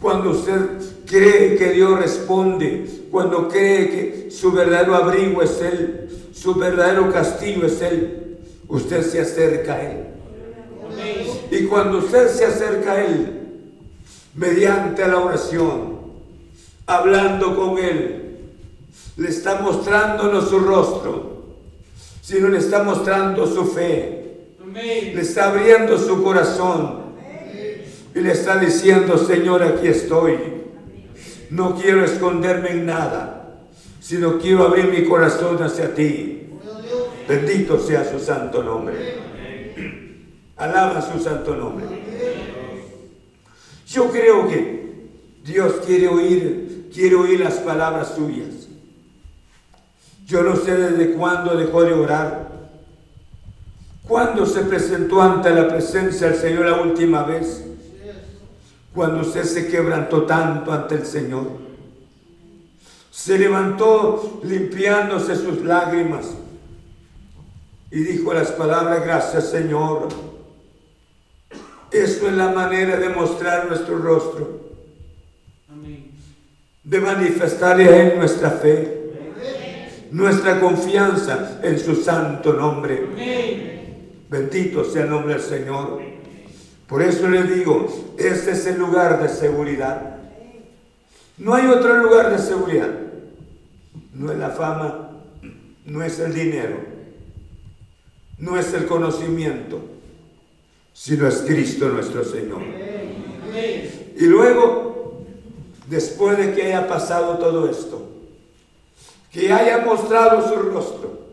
Cuando 0.00 0.30
usted 0.30 0.60
cree 1.06 1.56
que 1.56 1.70
Dios 1.70 2.00
responde, 2.00 3.06
cuando 3.12 3.48
cree 3.48 3.90
que 3.90 4.30
su 4.32 4.50
verdadero 4.50 4.96
abrigo 4.96 5.40
es 5.40 5.62
Él, 5.62 6.10
su 6.34 6.52
verdadero 6.56 7.12
castigo 7.12 7.64
es 7.64 7.80
Él. 7.80 8.38
Usted 8.68 9.02
se 9.02 9.20
acerca 9.20 9.74
a 9.74 9.82
Él. 9.82 10.15
Y 11.50 11.64
cuando 11.64 11.98
usted 11.98 12.28
se 12.28 12.44
acerca 12.44 12.92
a 12.92 13.04
Él, 13.04 13.42
mediante 14.34 15.06
la 15.06 15.18
oración, 15.18 15.96
hablando 16.86 17.56
con 17.56 17.78
Él, 17.78 18.38
le 19.16 19.28
está 19.28 19.60
mostrándonos 19.60 20.48
su 20.48 20.58
rostro, 20.58 21.44
sino 22.20 22.48
le 22.48 22.58
está 22.58 22.82
mostrando 22.82 23.46
su 23.46 23.64
fe, 23.66 24.48
le 24.72 25.20
está 25.20 25.50
abriendo 25.50 25.96
su 25.98 26.22
corazón 26.22 27.06
y 28.14 28.20
le 28.20 28.32
está 28.32 28.58
diciendo, 28.58 29.16
Señor, 29.16 29.62
aquí 29.62 29.88
estoy. 29.88 30.38
No 31.50 31.76
quiero 31.76 32.04
esconderme 32.04 32.70
en 32.70 32.86
nada 32.86 33.36
sino 34.06 34.38
quiero 34.38 34.64
abrir 34.64 34.86
mi 34.86 35.04
corazón 35.04 35.60
hacia 35.60 35.92
ti. 35.92 36.46
Bendito 37.28 37.76
sea 37.76 38.08
su 38.08 38.20
santo 38.20 38.62
nombre. 38.62 39.25
Alaba 40.56 41.02
su 41.02 41.18
santo 41.22 41.54
nombre. 41.54 41.86
Yo 43.86 44.10
creo 44.10 44.48
que 44.48 45.08
Dios 45.44 45.74
quiere 45.84 46.08
oír, 46.08 46.90
quiere 46.92 47.14
oír 47.14 47.40
las 47.40 47.54
palabras 47.54 48.14
suyas. 48.16 48.68
Yo 50.26 50.42
no 50.42 50.56
sé 50.56 50.76
desde 50.76 51.12
cuándo 51.12 51.56
dejó 51.56 51.84
de 51.84 51.92
orar. 51.92 52.46
¿Cuándo 54.08 54.46
se 54.46 54.62
presentó 54.62 55.20
ante 55.20 55.50
la 55.50 55.68
presencia 55.68 56.28
del 56.28 56.40
Señor 56.40 56.66
la 56.66 56.80
última 56.80 57.22
vez? 57.24 57.64
Cuando 58.94 59.20
usted 59.20 59.44
se 59.44 59.68
quebrantó 59.68 60.22
tanto 60.22 60.72
ante 60.72 60.96
el 60.96 61.06
Señor 61.06 61.66
se 63.16 63.38
levantó 63.38 64.40
limpiándose 64.44 65.36
sus 65.36 65.64
lágrimas 65.64 66.26
y 67.90 68.00
dijo 68.00 68.34
las 68.34 68.52
palabras, 68.52 69.02
gracias 69.02 69.48
Señor. 69.50 70.08
Eso 72.04 72.28
es 72.28 72.34
la 72.34 72.50
manera 72.50 72.96
de 72.96 73.08
mostrar 73.08 73.66
nuestro 73.66 73.98
rostro, 73.98 74.60
de 76.84 77.00
manifestarle 77.00 77.84
a 77.84 78.02
Él 78.02 78.18
nuestra 78.18 78.50
fe, 78.50 79.12
nuestra 80.10 80.60
confianza 80.60 81.60
en 81.62 81.78
su 81.78 81.96
santo 81.96 82.52
nombre. 82.52 83.02
Bendito 84.28 84.84
sea 84.84 85.04
el 85.04 85.10
nombre 85.10 85.34
del 85.34 85.42
Señor. 85.42 86.00
Por 86.86 87.02
eso 87.02 87.28
le 87.28 87.42
digo, 87.44 88.14
este 88.18 88.52
es 88.52 88.66
el 88.66 88.78
lugar 88.78 89.22
de 89.22 89.28
seguridad. 89.28 90.18
No 91.38 91.54
hay 91.54 91.66
otro 91.66 91.96
lugar 91.96 92.30
de 92.30 92.38
seguridad 92.38 92.90
no 94.18 94.32
es 94.32 94.38
la 94.38 94.50
fama, 94.50 95.10
no 95.84 96.02
es 96.02 96.18
el 96.18 96.32
dinero, 96.32 96.76
no 98.38 98.58
es 98.58 98.72
el 98.72 98.86
conocimiento, 98.86 99.80
sino 100.96 101.28
es 101.28 101.42
Cristo 101.46 101.90
nuestro 101.90 102.24
Señor. 102.24 102.62
Y 104.16 104.24
luego, 104.24 105.26
después 105.88 106.38
de 106.38 106.54
que 106.54 106.62
haya 106.62 106.88
pasado 106.88 107.36
todo 107.36 107.68
esto, 107.68 108.08
que 109.30 109.52
haya 109.52 109.84
mostrado 109.84 110.48
su 110.48 110.54
rostro, 110.54 111.26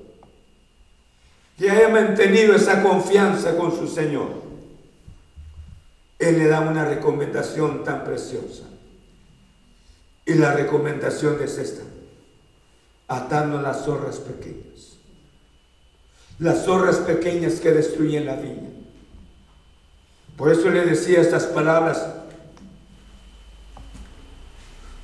que 1.57 1.71
haya 1.71 1.87
mantenido 1.87 2.53
esa 2.53 2.83
confianza 2.83 3.55
con 3.55 3.71
su 3.71 3.87
Señor, 3.87 4.27
Él 6.19 6.39
le 6.39 6.47
da 6.47 6.59
una 6.59 6.83
recomendación 6.83 7.85
tan 7.85 8.03
preciosa. 8.03 8.63
Y 10.25 10.33
la 10.33 10.53
recomendación 10.53 11.37
es 11.41 11.57
esta 11.57 11.83
atando 13.07 13.61
las 13.61 13.85
zorras 13.85 14.17
pequeñas. 14.17 14.97
Las 16.39 16.65
zorras 16.65 16.97
pequeñas 16.97 17.55
que 17.61 17.71
destruyen 17.71 18.25
la 18.25 18.35
viña. 18.35 18.72
Por 20.37 20.51
eso 20.51 20.69
le 20.69 20.85
decía 20.85 21.21
estas 21.21 21.45
palabras. 21.45 22.05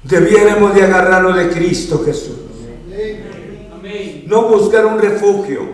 Debiéramos 0.03 0.73
de 0.73 0.83
agarrarlo 0.83 1.33
de 1.33 1.49
Cristo 1.49 2.01
Jesús. 2.03 2.37
No 4.25 4.47
buscar 4.47 4.85
un 4.85 4.99
refugio, 4.99 5.67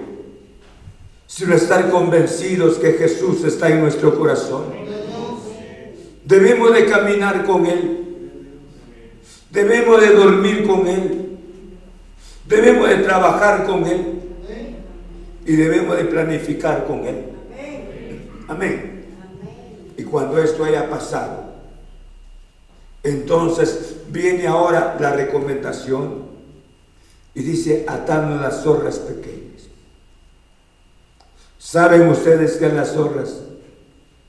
sino 1.27 1.55
estar 1.55 1.89
convencidos 1.89 2.77
que 2.77 2.93
Jesús 2.93 3.43
está 3.43 3.69
en 3.69 3.81
nuestro 3.81 4.17
corazón. 4.17 4.63
Debemos 6.23 6.73
de 6.73 6.85
caminar 6.85 7.45
con 7.45 7.65
Él. 7.65 8.01
Debemos 9.51 10.01
de 10.01 10.09
dormir 10.09 10.65
con 10.65 10.87
Él. 10.87 11.37
Debemos 12.47 12.89
de 12.89 12.97
trabajar 12.97 13.65
con 13.65 13.85
Él 13.85 14.19
y 15.45 15.55
debemos 15.55 15.97
de 15.97 16.05
planificar 16.05 16.85
con 16.85 17.05
Él. 17.05 17.25
Amén. 18.47 18.94
Cuando 20.15 20.41
esto 20.41 20.63
haya 20.63 20.89
pasado, 20.89 21.43
entonces 23.03 23.97
viene 24.07 24.47
ahora 24.47 24.95
la 24.97 25.11
recomendación 25.11 26.23
y 27.33 27.43
dice 27.43 27.83
atando 27.85 28.41
las 28.41 28.63
zorras 28.63 28.97
pequeñas. 28.99 29.63
Saben 31.57 32.07
ustedes 32.07 32.55
que 32.55 32.69
las 32.69 32.93
zorras 32.93 33.41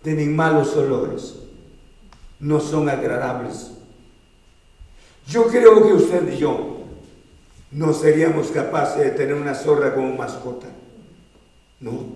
tienen 0.03 0.35
malos 0.35 0.75
olores, 0.75 1.37
no 2.41 2.59
son 2.59 2.89
agradables. 2.89 3.71
Yo 5.29 5.47
creo 5.47 5.87
que 5.87 5.93
usted 5.93 6.33
y 6.33 6.39
yo 6.39 6.79
no 7.71 7.93
seríamos 7.93 8.49
capaces 8.49 9.05
de 9.05 9.11
tener 9.13 9.37
una 9.37 9.55
zorra 9.55 9.95
como 9.95 10.17
mascota. 10.17 10.67
No. 11.79 12.07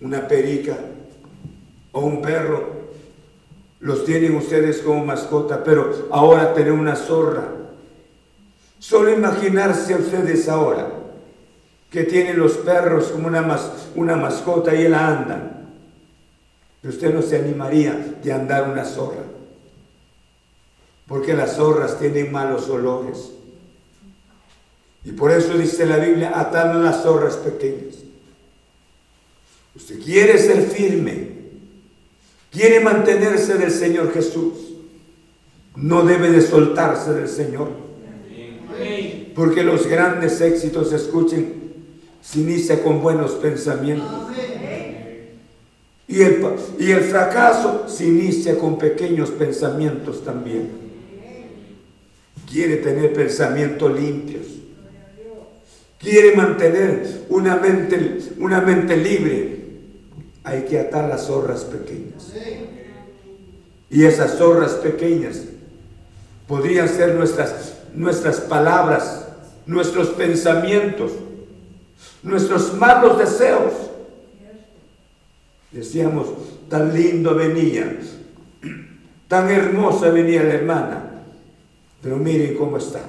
Una 0.00 0.26
perica 0.26 0.78
o 1.96 2.00
un 2.00 2.20
perro 2.20 2.76
los 3.80 4.04
tienen 4.04 4.36
ustedes 4.36 4.82
como 4.82 5.02
mascota, 5.02 5.64
pero 5.64 6.08
ahora 6.10 6.52
tener 6.52 6.72
una 6.72 6.94
zorra. 6.94 7.48
Solo 8.78 9.10
imaginarse 9.10 9.94
a 9.94 9.96
ustedes 9.96 10.46
ahora 10.46 10.90
que 11.90 12.04
tienen 12.04 12.38
los 12.38 12.52
perros 12.58 13.06
como 13.06 13.28
una, 13.28 13.58
una 13.94 14.16
mascota 14.16 14.74
y 14.74 14.86
la 14.88 15.08
andan. 15.08 15.70
usted 16.86 17.14
no 17.14 17.22
se 17.22 17.38
animaría 17.38 18.16
de 18.22 18.30
andar 18.30 18.68
una 18.68 18.84
zorra. 18.84 19.24
Porque 21.08 21.32
las 21.32 21.56
zorras 21.56 21.98
tienen 21.98 22.30
malos 22.30 22.68
olores. 22.68 23.30
Y 25.02 25.12
por 25.12 25.30
eso 25.30 25.56
dice 25.56 25.86
la 25.86 25.96
Biblia, 25.96 26.38
atando 26.38 26.78
las 26.78 27.02
zorras 27.02 27.36
pequeñas. 27.36 27.94
Usted 29.74 29.98
quiere 30.02 30.36
ser 30.38 30.62
firme, 30.62 31.35
quiere 32.56 32.80
mantenerse 32.80 33.54
del 33.54 33.70
Señor 33.70 34.12
Jesús, 34.12 34.54
no 35.76 36.04
debe 36.04 36.30
de 36.30 36.40
soltarse 36.40 37.12
del 37.12 37.28
Señor. 37.28 37.68
Porque 39.34 39.62
los 39.62 39.86
grandes 39.86 40.40
éxitos, 40.40 40.92
escuchen, 40.92 41.74
se 42.22 42.40
inicia 42.40 42.82
con 42.82 43.02
buenos 43.02 43.32
pensamientos. 43.32 44.10
Y 46.08 46.22
el, 46.22 46.44
y 46.78 46.92
el 46.92 47.00
fracaso 47.00 47.84
se 47.88 48.06
inicia 48.06 48.58
con 48.58 48.78
pequeños 48.78 49.30
pensamientos 49.30 50.24
también. 50.24 50.70
Quiere 52.50 52.76
tener 52.76 53.12
pensamientos 53.12 54.00
limpios 54.00 54.56
quiere 55.98 56.36
mantener 56.36 57.24
una 57.28 57.56
mente, 57.56 58.18
una 58.38 58.60
mente 58.60 58.96
libre, 58.96 59.55
hay 60.46 60.62
que 60.62 60.78
atar 60.78 61.08
las 61.08 61.26
zorras 61.26 61.64
pequeñas. 61.64 62.32
Y 63.90 64.04
esas 64.04 64.38
zorras 64.38 64.72
pequeñas 64.74 65.42
podrían 66.46 66.88
ser 66.88 67.14
nuestras, 67.16 67.74
nuestras 67.92 68.40
palabras, 68.40 69.26
nuestros 69.66 70.10
pensamientos, 70.10 71.12
nuestros 72.22 72.72
malos 72.74 73.18
deseos. 73.18 73.72
Decíamos, 75.72 76.28
tan 76.70 76.94
lindo 76.94 77.34
venía, 77.34 77.98
tan 79.28 79.50
hermosa 79.50 80.10
venía 80.10 80.44
la 80.44 80.54
hermana, 80.54 81.10
pero 82.00 82.16
miren 82.16 82.56
cómo 82.56 82.78
está 82.78 83.00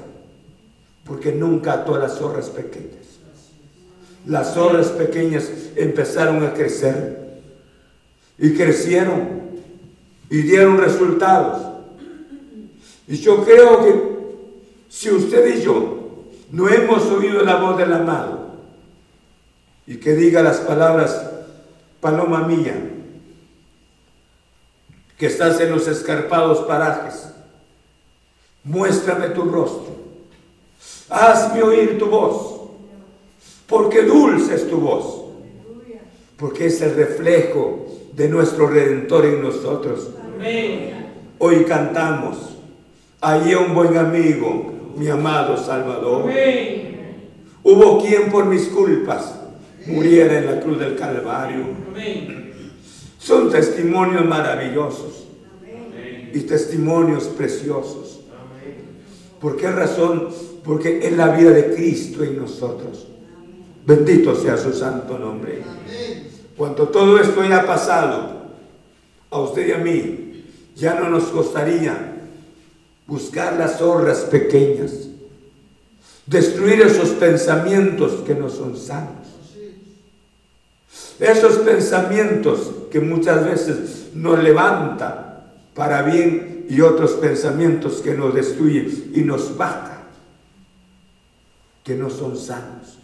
porque 1.05 1.31
nunca 1.31 1.73
ató 1.73 1.97
las 1.97 2.15
zorras 2.15 2.49
pequeñas. 2.49 3.05
Las 4.25 4.55
zorras 4.55 4.88
pequeñas 4.88 5.49
empezaron 5.77 6.43
a 6.45 6.53
crecer 6.53 7.26
y 8.38 8.53
crecieron 8.53 9.41
y 10.29 10.41
dieron 10.41 10.77
resultados. 10.77 11.61
Y 13.07 13.17
yo 13.17 13.43
creo 13.43 13.83
que 13.83 14.17
si 14.89 15.09
usted 15.11 15.55
y 15.55 15.61
yo 15.61 16.25
no 16.51 16.69
hemos 16.69 17.03
oído 17.05 17.41
la 17.43 17.57
voz 17.57 17.77
del 17.77 17.93
amado 17.93 18.47
y 19.85 19.97
que 19.97 20.13
diga 20.13 20.41
las 20.41 20.57
palabras, 20.57 21.29
paloma 22.01 22.47
mía, 22.47 22.75
que 25.17 25.25
estás 25.25 25.59
en 25.61 25.71
los 25.71 25.88
escarpados 25.88 26.59
parajes, 26.67 27.29
muéstrame 28.63 29.29
tu 29.29 29.43
rostro 29.43 29.97
Hazme 31.09 31.63
oír 31.63 31.97
tu 31.97 32.07
voz, 32.07 32.69
porque 33.65 34.03
dulce 34.03 34.55
es 34.55 34.69
tu 34.69 34.77
voz, 34.77 35.23
porque 36.38 36.65
es 36.65 36.81
el 36.81 36.95
reflejo 36.95 37.86
de 38.18 38.28
nuestro 38.28 38.68
Redentor 38.68 39.26
en 39.26 39.41
nosotros. 39.41 40.09
Hoy 41.38 41.63
cantamos, 41.63 42.57
allí 43.22 43.53
un 43.53 43.74
buen 43.74 43.95
amigo, 43.95 44.74
mi 44.97 45.07
amado 45.07 45.55
Salvador. 45.55 46.30
Hubo 47.63 48.03
quien 48.03 48.30
por 48.30 48.45
mis 48.45 48.68
culpas 48.68 49.39
muriera 49.86 50.39
en 50.39 50.47
la 50.47 50.59
cruz 50.59 50.78
del 50.80 50.97
Calvario. 50.97 51.68
Son 53.18 53.49
testimonios 53.49 54.26
maravillosos 54.26 55.28
y 56.34 56.39
testimonios 56.41 57.24
preciosos. 57.26 58.20
¿Por 59.39 59.55
qué 59.55 59.72
razón? 59.72 60.28
porque 60.68 60.99
es 61.01 61.13
la 61.15 61.30
vida 61.30 61.51
de 61.51 61.74
Cristo 61.74 62.24
en 62.24 62.38
nosotros. 62.38 63.07
Bendito 63.86 64.36
sea 64.36 64.57
su 64.57 64.74
santo 64.74 65.18
nombre. 65.18 65.61
Cuando 66.57 66.87
todo 66.87 67.19
esto 67.19 67.41
haya 67.41 67.65
pasado, 67.65 68.37
a 69.29 69.39
usted 69.39 69.67
y 69.67 69.71
a 69.71 69.77
mí, 69.77 70.45
ya 70.75 70.99
no 70.99 71.09
nos 71.09 71.25
costaría 71.25 72.15
buscar 73.05 73.53
las 73.53 73.77
zorras 73.77 74.21
pequeñas, 74.21 75.07
destruir 76.25 76.81
esos 76.81 77.09
pensamientos 77.11 78.23
que 78.25 78.33
no 78.33 78.49
son 78.49 78.75
sanos. 78.75 79.27
Esos 81.19 81.57
pensamientos 81.59 82.71
que 82.91 82.99
muchas 82.99 83.45
veces 83.45 84.07
nos 84.13 84.41
levantan 84.43 85.43
para 85.73 86.01
bien 86.03 86.65
y 86.69 86.81
otros 86.81 87.13
pensamientos 87.13 88.01
que 88.01 88.13
nos 88.13 88.33
destruyen 88.33 89.11
y 89.13 89.21
nos 89.21 89.55
bajan 89.57 89.97
que 91.83 91.95
no 91.95 92.09
son 92.09 92.37
sanos. 92.37 92.97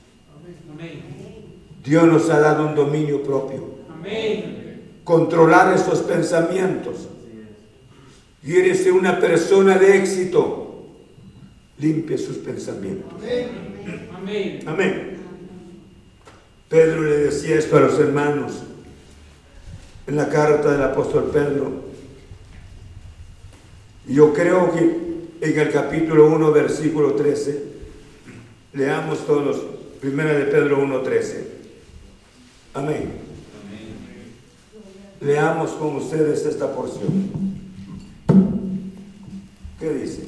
Dios 1.84 2.06
nos 2.06 2.30
ha 2.30 2.40
dado 2.40 2.68
un 2.68 2.76
dominio 2.76 3.24
propio. 3.24 3.74
Controlar 5.04 5.74
esos 5.76 6.00
pensamientos. 6.00 7.08
Quiere 8.44 8.92
una 8.92 9.20
persona 9.20 9.78
de 9.78 9.98
éxito. 9.98 10.86
Limpie 11.80 12.18
sus 12.18 12.38
pensamientos. 12.38 13.14
Amén. 14.14 14.62
Amén. 14.66 15.18
Pedro 16.70 17.04
le 17.04 17.18
decía 17.18 17.58
esto 17.58 17.78
a 17.78 17.82
los 17.82 18.00
hermanos 18.00 18.64
en 20.08 20.16
la 20.16 20.30
carta 20.30 20.72
del 20.72 20.84
apóstol 20.84 21.30
Pedro. 21.32 21.84
Yo 24.08 24.34
creo 24.34 24.74
que 24.74 24.80
en 25.42 25.60
el 25.60 25.72
capítulo 25.72 26.28
1, 26.28 26.52
versículo 26.52 27.14
13, 27.14 27.74
Leamos 28.74 29.28
todos, 29.28 29.62
primera 30.02 30.34
de 30.34 30.46
Pedro 30.46 30.82
1.13. 30.84 31.63
Amén. 32.74 33.12
Leamos 35.22 35.72
con 35.72 35.96
ustedes 35.98 36.44
esta 36.46 36.74
porción. 36.74 37.30
¿Qué 39.80 39.94
dice? 39.94 40.24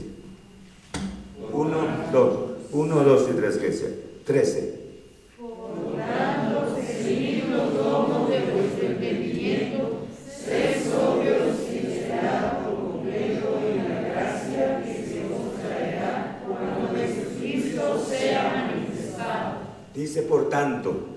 Uno, 1.52 1.78
dos, 2.12 2.38
uno, 2.72 3.04
dos 3.04 3.28
y 3.32 3.34
tres, 3.36 3.58
¿qué 3.58 3.70
dice? 3.70 4.00
Trece. 4.26 4.76
Dice, 19.96 20.24
por 20.24 20.50
tanto, 20.50 21.15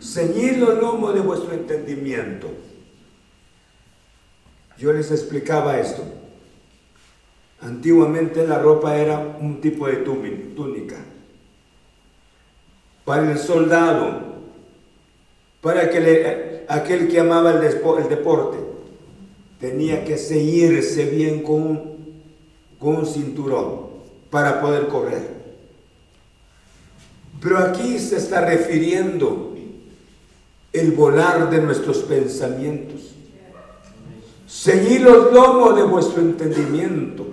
ceñid 0.00 0.56
los 0.56 0.78
lomos 0.78 1.14
de 1.14 1.20
vuestro 1.20 1.52
entendimiento. 1.52 2.48
Yo 4.78 4.92
les 4.92 5.10
explicaba 5.10 5.78
esto. 5.78 6.02
Antiguamente 7.60 8.46
la 8.46 8.58
ropa 8.58 8.96
era 8.96 9.36
un 9.40 9.60
tipo 9.60 9.86
de 9.86 9.96
túnica. 9.96 10.96
Para 13.04 13.30
el 13.30 13.38
soldado, 13.38 14.22
para 15.60 15.82
aquel 15.82 17.08
que 17.08 17.20
amaba 17.20 17.52
el, 17.52 18.08
deporte, 18.08 18.56
tenía 19.60 20.04
que 20.04 20.16
ceñirse 20.16 21.04
bien 21.04 21.42
con 21.42 21.98
un 22.80 23.06
cinturón 23.06 23.90
para 24.30 24.62
poder 24.62 24.88
correr. 24.88 25.40
Pero 27.42 27.58
aquí 27.58 27.98
se 27.98 28.16
está 28.16 28.42
refiriendo 28.42 29.49
el 30.72 30.92
volar 30.92 31.50
de 31.50 31.60
nuestros 31.60 31.98
pensamientos. 31.98 33.14
Seguid 34.46 35.00
los 35.02 35.32
lomos 35.32 35.76
de 35.76 35.82
vuestro 35.82 36.20
entendimiento. 36.20 37.26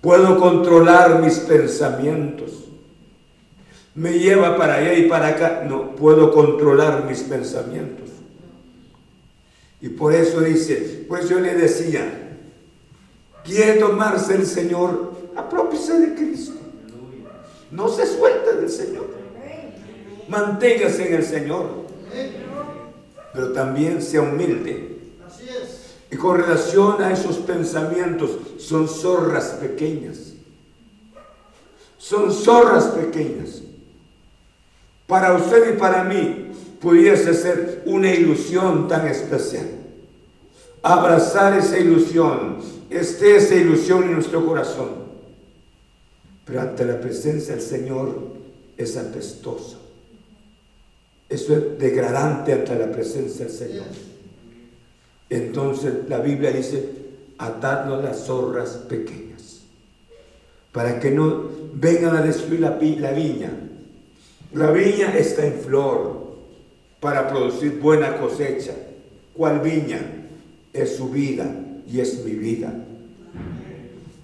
Puedo 0.00 0.38
controlar 0.38 1.20
mis 1.20 1.38
pensamientos. 1.38 2.64
Me 3.94 4.18
lleva 4.18 4.56
para 4.56 4.74
allá 4.74 4.94
y 4.94 5.08
para 5.08 5.28
acá. 5.28 5.64
No, 5.68 5.94
puedo 5.94 6.32
controlar 6.32 7.04
mis 7.04 7.20
pensamientos. 7.20 8.08
Y 9.80 9.88
por 9.90 10.14
eso 10.14 10.40
dice, 10.40 11.04
pues 11.08 11.28
yo 11.28 11.40
le 11.40 11.54
decía, 11.54 12.38
quiere 13.44 13.74
tomarse 13.74 14.34
el 14.34 14.46
Señor 14.46 15.12
apropiese 15.36 15.98
de 15.98 16.14
Cristo. 16.14 16.54
No 17.70 17.88
se 17.88 18.06
suelte 18.06 18.54
del 18.54 18.70
Señor. 18.70 19.21
Manténgase 20.32 21.08
en 21.08 21.14
el 21.14 21.24
Señor. 21.24 21.66
Pero 23.34 23.52
también 23.52 24.00
sea 24.00 24.22
humilde. 24.22 24.96
Y 26.10 26.16
con 26.16 26.38
relación 26.38 27.02
a 27.02 27.12
esos 27.12 27.36
pensamientos, 27.36 28.30
son 28.58 28.88
zorras 28.88 29.58
pequeñas. 29.60 30.32
Son 31.98 32.32
zorras 32.32 32.86
pequeñas. 32.86 33.60
Para 35.06 35.34
usted 35.34 35.74
y 35.74 35.78
para 35.78 36.02
mí 36.04 36.52
pudiese 36.80 37.34
ser 37.34 37.82
una 37.84 38.10
ilusión 38.14 38.88
tan 38.88 39.06
especial. 39.06 39.66
Abrazar 40.82 41.58
esa 41.58 41.78
ilusión, 41.78 42.56
esté 42.88 43.36
esa 43.36 43.54
ilusión 43.54 44.04
en 44.04 44.14
nuestro 44.14 44.46
corazón. 44.46 44.90
Pero 46.46 46.62
ante 46.62 46.86
la 46.86 46.98
presencia 47.00 47.54
del 47.54 47.62
Señor 47.62 48.18
es 48.78 48.96
apestoso. 48.96 49.81
Eso 51.32 51.56
es 51.56 51.78
degradante 51.78 52.52
ante 52.52 52.78
la 52.78 52.92
presencia 52.92 53.46
del 53.46 53.54
Señor. 53.54 53.86
Entonces 55.30 55.94
la 56.06 56.18
Biblia 56.18 56.50
dice, 56.50 56.90
atadnos 57.38 58.04
las 58.04 58.26
zorras 58.26 58.72
pequeñas, 58.86 59.62
para 60.72 61.00
que 61.00 61.10
no 61.10 61.48
vengan 61.72 62.16
a 62.16 62.20
destruir 62.20 62.60
la, 62.60 62.72
viña. 62.72 63.50
La 64.52 64.70
viña 64.72 65.16
está 65.16 65.46
en 65.46 65.54
flor 65.54 66.36
para 67.00 67.28
producir 67.28 67.80
buena 67.80 68.18
cosecha. 68.18 68.74
¿Cuál 69.32 69.60
viña? 69.60 70.00
Es 70.74 70.96
su 70.96 71.08
vida 71.08 71.46
y 71.90 72.00
es 72.00 72.26
mi 72.26 72.32
vida. 72.32 72.74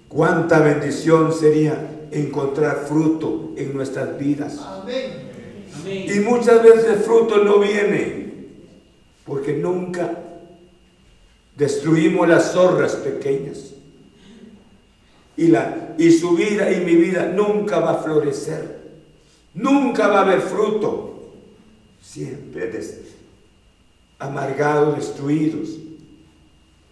Cuánta 0.07 0.59
bendición 0.59 1.33
sería 1.33 2.07
encontrar 2.11 2.85
fruto 2.87 3.53
en 3.57 3.73
nuestras 3.73 4.15
vidas. 4.19 4.59
Y 5.85 6.19
muchas 6.19 6.63
veces 6.63 7.05
fruto 7.05 7.43
no 7.43 7.59
viene 7.59 8.29
porque 9.25 9.53
nunca 9.53 10.17
destruimos 11.55 12.27
las 12.27 12.53
zorras 12.53 12.95
pequeñas. 12.95 13.73
Y, 15.37 15.47
la, 15.47 15.95
y 15.97 16.11
su 16.11 16.35
vida 16.35 16.71
y 16.71 16.81
mi 16.81 16.95
vida 16.95 17.25
nunca 17.27 17.79
va 17.79 17.91
a 17.91 18.03
florecer. 18.03 18.79
Nunca 19.53 20.07
va 20.07 20.19
a 20.19 20.23
haber 20.23 20.41
fruto. 20.41 21.33
Siempre 22.01 22.71
amargados, 24.17 24.97
destruidos. 24.97 25.69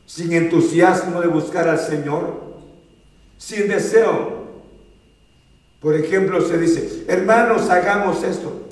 Sin 0.05 0.31
entusiasmo 0.31 1.21
de 1.21 1.27
buscar 1.27 1.67
al 1.67 1.79
Señor. 1.79 2.47
Sin 3.37 3.67
deseo 3.67 4.37
por 5.79 5.95
ejemplo, 5.95 6.41
se 6.41 6.57
dice, 6.57 7.05
hermanos, 7.07 7.69
hagamos 7.69 8.23
esto. 8.23 8.67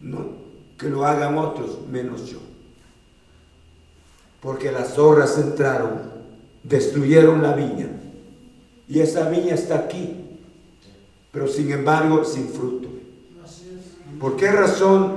No, 0.00 0.26
que 0.78 0.88
lo 0.88 1.04
hagan 1.04 1.36
otros, 1.38 1.78
menos 1.90 2.26
yo. 2.26 2.38
Porque 4.40 4.70
las 4.70 4.94
zorras 4.94 5.38
entraron, 5.38 6.02
destruyeron 6.62 7.42
la 7.42 7.54
viña. 7.54 7.88
Y 8.88 9.00
esa 9.00 9.28
viña 9.28 9.54
está 9.54 9.76
aquí, 9.76 10.16
pero 11.32 11.48
sin 11.48 11.70
embargo 11.72 12.24
sin 12.24 12.48
fruto. 12.48 12.88
¿Por 14.20 14.36
qué 14.36 14.50
razón? 14.50 15.14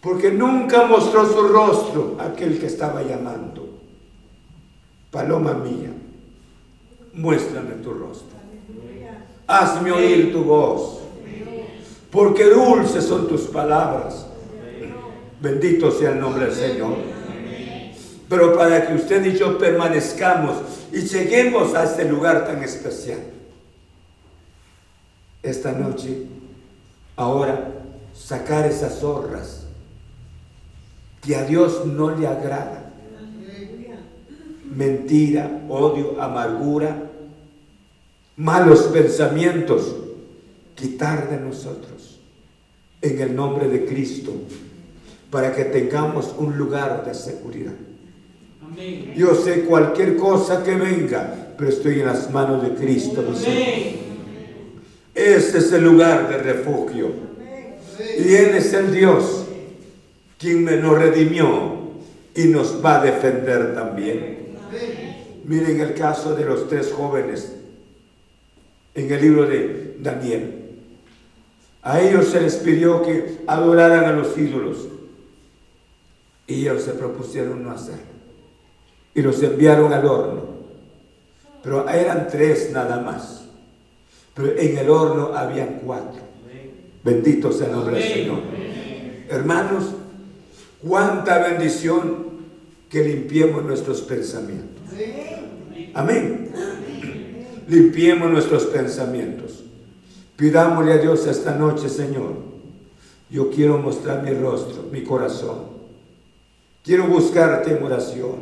Porque 0.00 0.32
nunca 0.32 0.86
mostró 0.86 1.26
su 1.26 1.48
rostro 1.48 2.16
aquel 2.20 2.58
que 2.58 2.66
estaba 2.66 3.02
llamando. 3.02 3.68
Paloma 5.10 5.54
mía, 5.54 5.92
muéstrame 7.12 7.74
tu 7.76 7.92
rostro 7.92 8.42
hazme 9.52 9.92
oír 9.92 10.32
tu 10.32 10.44
voz, 10.44 11.01
porque 12.12 12.44
dulces 12.44 13.04
son 13.04 13.26
tus 13.26 13.42
palabras. 13.42 14.26
Bendito 15.40 15.90
sea 15.90 16.10
el 16.10 16.20
nombre 16.20 16.44
del 16.44 16.54
Señor. 16.54 16.96
Pero 18.28 18.56
para 18.56 18.86
que 18.86 18.94
usted 18.94 19.24
y 19.24 19.36
yo 19.36 19.58
permanezcamos 19.58 20.56
y 20.92 21.00
lleguemos 21.00 21.74
a 21.74 21.84
este 21.84 22.04
lugar 22.04 22.46
tan 22.46 22.62
especial, 22.62 23.18
esta 25.42 25.72
noche, 25.72 26.26
ahora, 27.16 27.68
sacar 28.14 28.66
esas 28.66 29.00
zorras 29.00 29.66
que 31.22 31.34
a 31.34 31.44
Dios 31.44 31.86
no 31.86 32.10
le 32.10 32.26
agrada. 32.26 32.90
Mentira, 34.64 35.62
odio, 35.68 36.20
amargura, 36.20 37.10
malos 38.36 38.82
pensamientos, 38.84 40.01
quitar 40.82 41.30
de 41.30 41.38
nosotros 41.38 42.18
en 43.00 43.20
el 43.20 43.36
nombre 43.36 43.68
de 43.68 43.84
Cristo 43.84 44.32
para 45.30 45.54
que 45.54 45.64
tengamos 45.66 46.34
un 46.36 46.58
lugar 46.58 47.06
de 47.06 47.14
seguridad. 47.14 47.72
Yo 49.16 49.36
sé 49.36 49.60
cualquier 49.60 50.16
cosa 50.16 50.64
que 50.64 50.74
venga, 50.74 51.54
pero 51.56 51.70
estoy 51.70 52.00
en 52.00 52.06
las 52.06 52.30
manos 52.32 52.62
de 52.64 52.74
Cristo. 52.74 53.24
Ese 55.14 55.58
es 55.58 55.72
el 55.72 55.84
lugar 55.84 56.28
de 56.28 56.38
refugio. 56.38 57.12
Y 58.18 58.34
Él 58.34 58.56
es 58.56 58.72
el 58.72 58.92
Dios 58.92 59.44
quien 60.36 60.64
me 60.64 60.76
nos 60.78 60.98
redimió 60.98 61.92
y 62.34 62.44
nos 62.46 62.84
va 62.84 63.00
a 63.00 63.04
defender 63.04 63.76
también. 63.76 64.38
Miren 65.44 65.80
el 65.80 65.94
caso 65.94 66.34
de 66.34 66.44
los 66.44 66.68
tres 66.68 66.90
jóvenes 66.90 67.52
en 68.94 69.12
el 69.12 69.20
libro 69.20 69.46
de 69.46 69.96
Daniel. 70.00 70.61
A 71.82 72.00
ellos 72.00 72.26
se 72.28 72.40
les 72.40 72.56
pidió 72.56 73.02
que 73.02 73.42
adoraran 73.46 74.04
a 74.04 74.12
los 74.12 74.36
ídolos 74.38 74.88
y 76.46 76.62
ellos 76.62 76.82
se 76.82 76.92
propusieron 76.92 77.62
no 77.62 77.72
hacerlo 77.72 78.12
y 79.14 79.22
los 79.22 79.42
enviaron 79.42 79.92
al 79.92 80.06
horno. 80.06 80.42
Pero 81.62 81.88
eran 81.88 82.28
tres 82.28 82.70
nada 82.72 83.00
más. 83.00 83.44
Pero 84.34 84.58
en 84.58 84.78
el 84.78 84.88
horno 84.88 85.34
habían 85.34 85.80
cuatro. 85.84 86.22
Bendito 87.04 87.52
sea 87.52 87.66
el 87.66 87.72
nombre 87.72 87.96
del 87.96 88.12
Señor. 88.12 88.38
Hermanos, 89.28 89.84
cuánta 90.80 91.38
bendición 91.38 92.32
que 92.88 93.04
limpiemos 93.04 93.64
nuestros 93.64 94.02
pensamientos. 94.02 94.82
Amén 95.94 96.42
limpiemos 97.68 98.30
nuestros 98.30 98.66
pensamientos. 98.66 99.41
Pidámosle 100.42 100.94
a 100.94 100.98
Dios 100.98 101.24
esta 101.28 101.54
noche, 101.54 101.88
Señor. 101.88 102.32
Yo 103.30 103.48
quiero 103.48 103.78
mostrar 103.78 104.24
mi 104.24 104.32
rostro, 104.32 104.88
mi 104.90 105.04
corazón. 105.04 105.68
Quiero 106.82 107.06
buscarte 107.06 107.70
en 107.70 107.84
oración. 107.84 108.40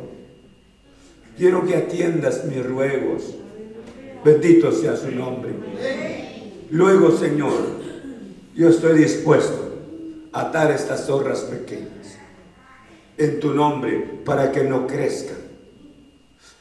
Quiero 1.37 1.63
que 1.63 1.75
atiendas 1.75 2.43
mis 2.45 2.65
ruegos. 2.65 3.35
Bendito 4.25 4.71
sea 4.71 4.97
su 4.97 5.11
nombre. 5.11 5.53
Luego, 6.71 7.15
Señor, 7.15 7.53
yo 8.55 8.69
estoy 8.69 8.97
dispuesto 8.97 9.69
a 10.31 10.47
atar 10.47 10.71
estas 10.71 11.05
zorras 11.05 11.41
pequeñas 11.41 12.17
en 13.15 13.39
tu 13.39 13.53
nombre 13.53 14.21
para 14.25 14.51
que 14.51 14.63
no 14.63 14.87
crezcan. 14.87 15.37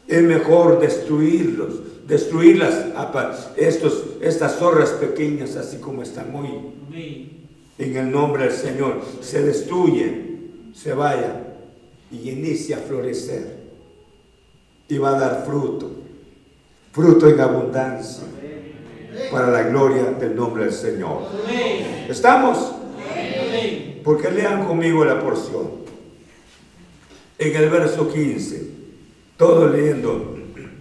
Es 0.07 0.22
mejor 0.22 0.80
destruirlos 0.80 1.80
destruirlas, 2.11 2.87
estos, 3.57 4.05
estas 4.21 4.57
zorras 4.57 4.91
pequeñas, 4.91 5.57
así 5.57 5.79
como 5.79 6.03
están 6.03 6.35
hoy. 6.35 6.51
En 7.79 7.97
el 7.97 8.11
nombre 8.11 8.45
del 8.45 8.53
Señor, 8.53 9.01
se 9.23 9.43
destruyen, 9.43 10.73
se 10.75 10.93
vayan 10.93 11.45
y 12.11 12.31
inicia 12.31 12.79
a 12.79 12.81
florecer. 12.81 13.61
Y 14.89 14.99
va 14.99 15.17
a 15.17 15.21
dar 15.21 15.45
fruto, 15.47 15.89
fruto 16.93 17.29
en 17.29 17.41
abundancia, 17.41 18.25
para 19.31 19.47
la 19.53 19.63
gloria 19.63 20.03
del 20.19 20.35
nombre 20.35 20.65
del 20.65 20.75
Señor. 20.75 21.23
¿Estamos? 22.09 22.73
Porque 24.03 24.31
lean 24.33 24.67
conmigo 24.67 25.05
la 25.05 25.21
porción. 25.21 25.81
En 27.39 27.57
el 27.57 27.71
verso 27.71 28.13
15, 28.13 28.69
todo 29.37 29.69
leyendo 29.69 30.39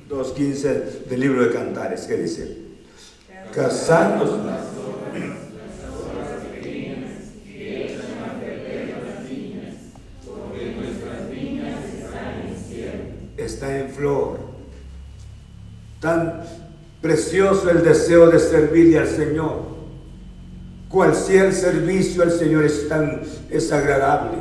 2.15 0.10 1.06
del 1.08 1.20
libro 1.20 1.44
de 1.44 1.52
Cantares, 1.54 2.02
que 2.08 2.18
dice, 2.18 2.58
casarnos. 3.54 4.32
Está 13.38 13.80
en 13.80 13.90
flor. 13.90 14.40
Tan 16.02 16.44
precioso 17.02 17.70
el 17.70 17.84
deseo 17.84 18.30
de 18.32 18.40
servirle 18.40 18.98
al 18.98 19.08
Señor. 19.08 19.80
Cual 20.90 21.16
sea 21.16 21.46
el 21.46 21.54
servicio 21.54 22.24
al 22.24 22.32
Señor 22.32 22.64
es 22.66 22.90
tan 22.90 23.22
es 23.50 23.72
agradable. 23.72 24.40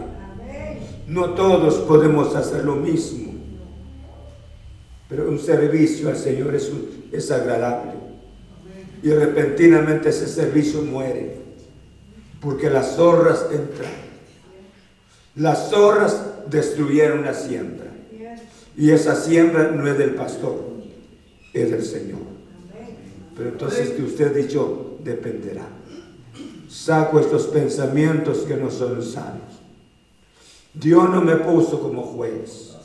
No 1.07 1.35
todos 1.35 1.75
podemos 1.81 2.35
hacer 2.35 2.65
lo 2.65 2.77
mismo. 2.77 3.28
Pero 5.09 5.29
un 5.29 5.39
servicio 5.39 6.09
al 6.09 6.17
Señor 6.17 6.55
es, 6.55 6.71
es 7.13 7.31
agradable. 7.31 7.93
Y 9.03 9.11
repentinamente 9.11 10.11
ese 10.11 10.27
servicio 10.27 10.83
muere. 10.83 11.37
Porque 12.41 12.69
las 12.71 12.97
zorras 12.97 13.47
entran. 13.51 13.93
Las 15.35 15.71
zorras 15.71 16.21
destruyeron 16.51 17.25
la 17.25 17.35
siembra. 17.35 17.87
Y 18.77 18.91
esa 18.91 19.17
siembra 19.17 19.73
no 19.73 19.89
es 19.89 19.99
del 19.99 20.15
pastor, 20.15 20.57
es 21.53 21.71
del 21.71 21.85
Señor. 21.85 22.21
Pero 23.37 23.51
entonces 23.51 23.91
que 23.91 24.03
usted 24.03 24.35
dicho, 24.35 24.99
dependerá. 25.03 25.67
Saco 26.69 27.19
estos 27.19 27.47
pensamientos 27.47 28.39
que 28.41 28.57
no 28.57 28.71
son 28.71 29.03
sanos. 29.03 29.59
Dios 30.75 31.09
no 31.11 31.21
me 31.21 31.37
puso 31.37 31.81
como 31.81 32.03
juez, 32.03 32.77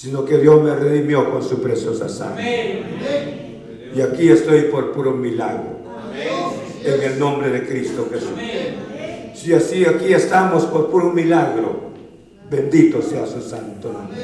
sino 0.00 0.24
que 0.24 0.38
Dios 0.38 0.62
me 0.62 0.76
redimió 0.76 1.28
con 1.28 1.42
su 1.42 1.60
preciosa 1.60 2.08
sangre. 2.08 2.84
Y 3.92 4.00
aquí 4.00 4.28
estoy 4.28 4.62
por 4.70 4.92
puro 4.92 5.10
milagro. 5.10 5.78
En 6.84 7.02
el 7.02 7.18
nombre 7.18 7.50
de 7.50 7.66
Cristo 7.66 8.08
Jesús. 8.08 8.30
Si 9.34 9.52
así 9.52 9.84
aquí 9.84 10.12
estamos 10.14 10.66
por 10.66 10.88
puro 10.88 11.10
milagro, 11.10 11.90
bendito 12.48 13.02
sea 13.02 13.26
su 13.26 13.40
santo 13.40 13.92
nombre. 13.92 14.18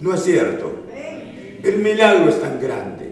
No 0.00 0.12
es 0.12 0.22
cierto. 0.22 0.70
El 1.62 1.78
milagro 1.78 2.28
es 2.28 2.38
tan 2.38 2.60
grande. 2.60 3.08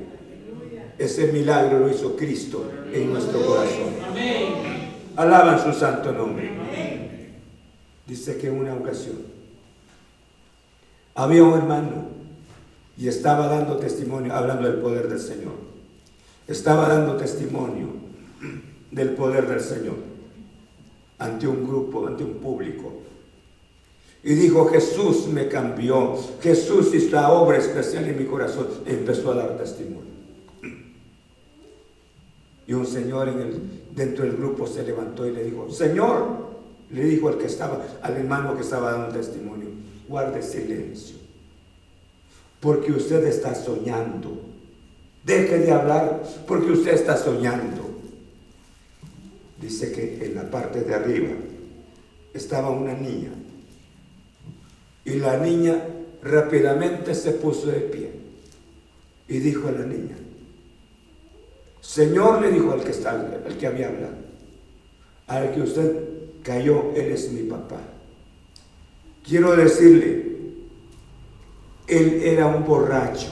Ese 0.99 1.33
milagro 1.33 1.79
lo 1.79 1.91
hizo 1.91 2.17
Cristo 2.17 2.71
en 2.93 3.11
nuestro 3.11 3.41
corazón. 3.41 3.95
Alaban 5.17 5.59
su 5.65 5.73
santo 5.73 6.13
nombre. 6.13 6.51
Dice 8.07 8.37
que 8.37 8.49
en 8.49 8.61
una 8.61 8.75
ocasión 8.75 9.36
había 11.17 11.43
un 11.43 11.55
hermano 11.55 12.07
y 12.97 13.09
estaba 13.09 13.49
dando 13.49 13.79
testimonio, 13.79 14.33
hablando 14.33 14.69
del 14.69 14.81
poder 14.81 15.09
del 15.09 15.19
Señor. 15.19 15.55
Estaba 16.47 16.89
dando 16.89 17.17
testimonio 17.17 17.89
del 18.91 19.11
poder 19.11 19.49
del 19.49 19.61
Señor 19.61 19.97
ante 21.19 21.49
un 21.49 21.67
grupo, 21.67 22.07
ante 22.07 22.23
un 22.23 22.35
público. 22.35 22.93
Y 24.23 24.35
dijo, 24.35 24.67
Jesús 24.67 25.27
me 25.29 25.49
cambió, 25.49 26.17
Jesús 26.43 26.95
hizo 26.95 27.17
la 27.17 27.31
obra 27.33 27.59
especial 27.59 28.05
en 28.05 28.19
mi 28.19 28.25
corazón. 28.25 28.67
empezó 28.85 29.33
a 29.33 29.37
dar 29.37 29.57
testimonio. 29.57 30.17
Y 32.67 32.75
un 32.75 32.85
señor 32.85 33.33
dentro 33.95 34.25
del 34.25 34.37
grupo 34.37 34.67
se 34.67 34.83
levantó 34.83 35.25
y 35.25 35.31
le 35.31 35.45
dijo, 35.45 35.71
Señor, 35.71 36.47
le 36.91 37.05
dijo 37.05 37.29
al 37.29 37.39
que 37.39 37.47
estaba, 37.47 37.81
al 38.03 38.17
hermano 38.17 38.57
que 38.57 38.63
estaba 38.63 38.93
dando 38.93 39.17
testimonio, 39.17 39.66
guarde 40.09 40.43
silencio, 40.43 41.17
porque 42.61 42.93
usted 42.93 43.25
está 43.27 43.55
soñando. 43.55 44.43
Deje 45.25 45.59
de 45.59 45.73
hablar 45.73 46.23
porque 46.47 46.71
usted 46.71 46.95
está 46.95 47.17
soñando. 47.17 47.83
Dice 49.61 49.91
que 49.91 50.25
en 50.25 50.35
la 50.35 50.51
parte 50.51 50.83
de 50.83 50.95
arriba 50.95 51.31
estaba 52.33 52.71
una 52.71 52.93
niña 52.93 53.31
y 55.05 55.15
la 55.15 55.39
niña 55.39 55.83
rápidamente 56.23 57.15
se 57.15 57.33
puso 57.33 57.69
de 57.69 57.81
pie 57.81 58.11
y 59.29 59.39
dijo 59.39 59.69
a 59.69 59.73
la 59.73 59.87
niña, 59.87 60.17
Señor 61.81 62.43
le 62.43 62.51
dijo 62.51 62.73
al 62.73 62.83
que, 62.83 62.91
está, 62.91 63.13
al 63.13 63.57
que 63.57 63.67
había 63.67 63.89
hablado, 63.89 64.17
al 65.29 65.55
que 65.55 65.63
usted 65.63 65.97
cayó, 66.43 66.93
él 66.95 67.13
es 67.13 67.33
mi 67.33 67.43
papá. 67.43 67.81
Quiero 69.27 69.57
decirle, 69.57 70.25
él 71.89 72.21
era 72.23 72.47
un 72.47 72.65
borracho, 72.65 73.29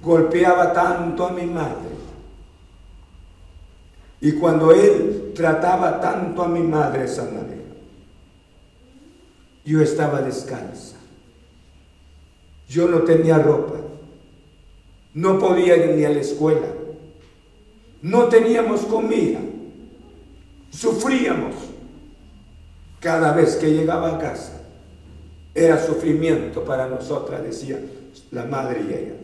golpeaba 0.00 0.72
tanto 0.72 1.26
a 1.26 1.32
mi 1.32 1.46
madre. 1.46 1.90
Y 4.20 4.32
cuando 4.32 4.72
él 4.72 5.32
trataba 5.34 6.00
tanto 6.00 6.42
a 6.42 6.48
mi 6.48 6.60
madre 6.60 7.04
esa 7.04 7.24
manera, 7.24 7.56
yo 9.64 9.80
estaba 9.80 10.22
descalza. 10.22 10.96
Yo 12.68 12.86
no 12.86 13.00
tenía 13.00 13.38
ropa. 13.38 13.80
No 15.14 15.40
podía 15.40 15.76
ir 15.76 15.96
ni 15.96 16.04
a 16.04 16.10
la 16.10 16.20
escuela. 16.20 16.68
No 18.00 18.26
teníamos 18.26 18.82
comida. 18.82 19.40
Sufríamos 20.70 21.69
cada 23.00 23.32
vez 23.32 23.56
que 23.56 23.72
llegaba 23.72 24.16
a 24.16 24.18
casa. 24.18 24.60
Era 25.54 25.84
sufrimiento 25.84 26.64
para 26.64 26.86
nosotras, 26.86 27.42
decía 27.42 27.80
la 28.30 28.44
madre 28.44 28.82
y 28.88 28.92
ella. 28.92 29.14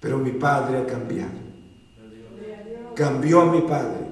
Pero 0.00 0.18
mi 0.18 0.30
padre 0.32 0.78
ha 0.78 0.86
cambiado. 0.86 1.42
Cambió 2.94 3.46
mi 3.46 3.62
padre. 3.62 4.06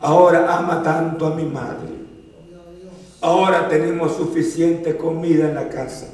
Ahora 0.00 0.56
ama 0.56 0.82
tanto 0.82 1.26
a 1.26 1.34
mi 1.34 1.44
madre. 1.44 1.96
Ahora 3.20 3.68
tenemos 3.68 4.16
suficiente 4.16 4.96
comida 4.96 5.48
en 5.48 5.54
la 5.54 5.68
casa. 5.68 6.06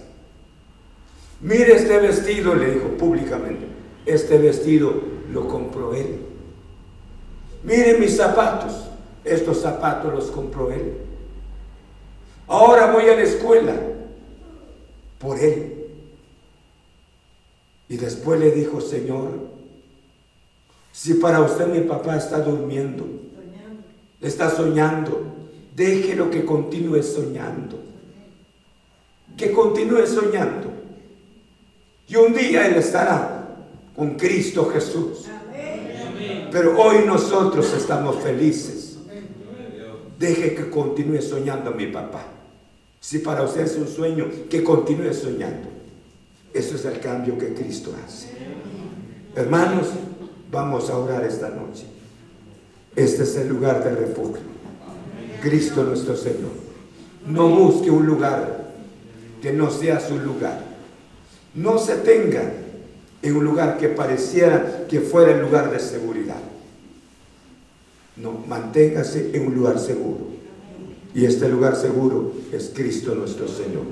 Mire 1.40 1.74
este 1.74 1.98
vestido, 1.98 2.54
le 2.54 2.74
dijo 2.74 2.88
públicamente. 2.96 3.66
Este 4.06 4.38
vestido 4.38 4.94
lo 5.30 5.48
compró 5.48 5.94
él. 5.94 6.20
Mire 7.64 7.98
mis 7.98 8.16
zapatos. 8.16 8.91
Estos 9.24 9.60
zapatos 9.60 10.12
los 10.12 10.30
compró 10.30 10.70
él. 10.72 10.94
Ahora 12.48 12.92
voy 12.92 13.08
a 13.08 13.14
la 13.14 13.22
escuela 13.22 13.74
por 15.18 15.38
él. 15.38 15.86
Y 17.88 17.96
después 17.96 18.40
le 18.40 18.50
dijo, 18.50 18.80
Señor, 18.80 19.30
si 20.92 21.14
para 21.14 21.40
usted 21.40 21.66
mi 21.68 21.80
papá 21.80 22.16
está 22.16 22.40
durmiendo, 22.40 23.06
está 24.20 24.50
soñando, 24.50 25.22
déjelo 25.74 26.30
que 26.30 26.44
continúe 26.44 27.02
soñando. 27.02 27.78
Que 29.36 29.52
continúe 29.52 30.06
soñando. 30.06 30.70
Y 32.08 32.16
un 32.16 32.34
día 32.34 32.66
él 32.66 32.74
estará 32.74 33.46
con 33.96 34.16
Cristo 34.16 34.68
Jesús. 34.70 35.26
Pero 36.50 36.78
hoy 36.78 37.04
nosotros 37.06 37.72
estamos 37.72 38.16
felices. 38.22 38.81
Deje 40.22 40.54
que 40.54 40.70
continúe 40.70 41.20
soñando 41.20 41.72
mi 41.72 41.88
papá. 41.88 42.22
Si 43.00 43.18
para 43.18 43.42
usted 43.42 43.62
es 43.62 43.74
un 43.74 43.88
sueño, 43.88 44.26
que 44.48 44.62
continúe 44.62 45.12
soñando. 45.12 45.68
Eso 46.54 46.76
es 46.76 46.84
el 46.84 47.00
cambio 47.00 47.36
que 47.36 47.52
Cristo 47.52 47.92
hace. 48.06 48.28
Hermanos, 49.34 49.88
vamos 50.48 50.88
a 50.90 50.96
orar 50.96 51.24
esta 51.24 51.48
noche. 51.48 51.86
Este 52.94 53.24
es 53.24 53.34
el 53.34 53.48
lugar 53.48 53.82
de 53.82 53.96
refugio. 53.96 54.44
Cristo 55.42 55.82
nuestro 55.82 56.14
Señor. 56.14 56.52
No 57.26 57.48
busque 57.48 57.90
un 57.90 58.06
lugar 58.06 58.74
que 59.42 59.52
no 59.52 59.72
sea 59.72 59.98
su 59.98 60.18
lugar. 60.18 60.62
No 61.52 61.80
se 61.80 61.96
tenga 61.96 62.44
en 63.22 63.36
un 63.36 63.44
lugar 63.44 63.76
que 63.76 63.88
pareciera 63.88 64.86
que 64.88 65.00
fuera 65.00 65.32
el 65.32 65.40
lugar 65.40 65.72
de 65.72 65.80
seguridad. 65.80 66.51
No, 68.16 68.32
manténgase 68.46 69.30
en 69.34 69.46
un 69.46 69.54
lugar 69.54 69.78
seguro. 69.78 70.32
Y 71.14 71.24
este 71.24 71.48
lugar 71.48 71.76
seguro 71.76 72.32
es 72.52 72.72
Cristo 72.74 73.14
nuestro 73.14 73.46
Señor. 73.48 73.84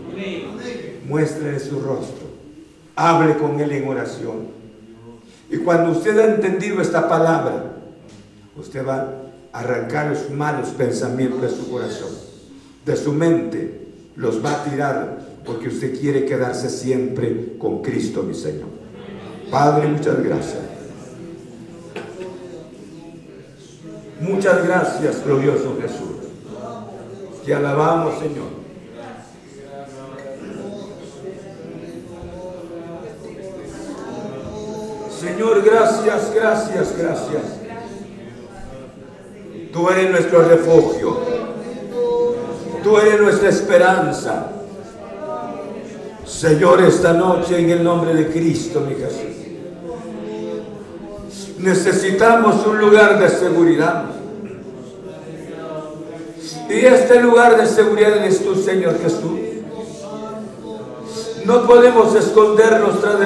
Muéstrele 1.09 1.61
su 1.61 1.81
rostro. 1.81 2.31
Hable 2.97 3.37
con 3.37 3.61
Él 3.61 3.73
en 3.73 3.89
oración. 3.89 4.49
Y 5.51 5.59
cuando 5.59 5.91
usted 5.91 6.19
ha 6.19 6.35
entendido 6.35 6.81
esta 6.81 7.09
palabra, 7.09 7.73
usted 8.57 8.87
va 8.87 9.15
a 9.53 9.59
arrancar 9.59 10.11
los 10.11 10.31
malos 10.31 10.69
pensamientos 10.69 11.43
de 11.43 11.49
su 11.51 11.71
corazón, 11.71 12.11
de 12.87 12.97
su 12.97 13.13
mente. 13.13 13.81
Los 14.17 14.45
va 14.45 14.53
a 14.53 14.65
tirar 14.65 15.21
porque 15.45 15.69
usted 15.69 15.99
quiere 15.99 16.25
quedarse 16.25 16.69
siempre 16.69 17.55
con 17.59 17.83
Cristo, 17.83 18.23
mi 18.23 18.35
Señor. 18.35 18.69
Padre, 19.51 19.89
muchas 19.89 20.23
gracias. 20.23 20.70
Muchas 24.21 24.67
gracias, 24.67 25.25
glorioso 25.25 25.79
Jesús. 25.81 26.21
Te 27.45 27.55
alabamos, 27.55 28.19
Señor. 28.19 28.61
Señor, 35.21 35.63
gracias, 35.63 36.35
gracias, 36.35 36.99
gracias. 36.99 37.43
Tú 39.73 39.89
eres 39.89 40.11
nuestro 40.11 40.43
refugio. 40.43 41.19
Tú 42.83 42.99
eres 42.99 43.21
nuestra 43.21 43.49
esperanza. 43.49 44.53
Señor, 46.27 46.83
esta 46.83 47.15
noche 47.15 47.59
en 47.59 47.71
el 47.71 47.83
nombre 47.83 48.15
de 48.15 48.29
Cristo, 48.29 48.81
mi 48.83 48.95
Jesús. 48.95 49.50
Necesitamos 51.63 52.67
un 52.67 52.79
lugar 52.79 53.19
de 53.19 53.29
seguridad. 53.29 54.05
Y 56.71 56.87
este 56.87 57.21
lugar 57.21 57.57
de 57.57 57.67
seguridad 57.67 58.25
es 58.25 58.43
tú, 58.45 58.55
Señor 58.55 58.99
Jesús. 59.03 59.39
No 61.45 61.67
podemos 61.67 62.15
escondernos 62.15 63.01
tras 63.01 63.17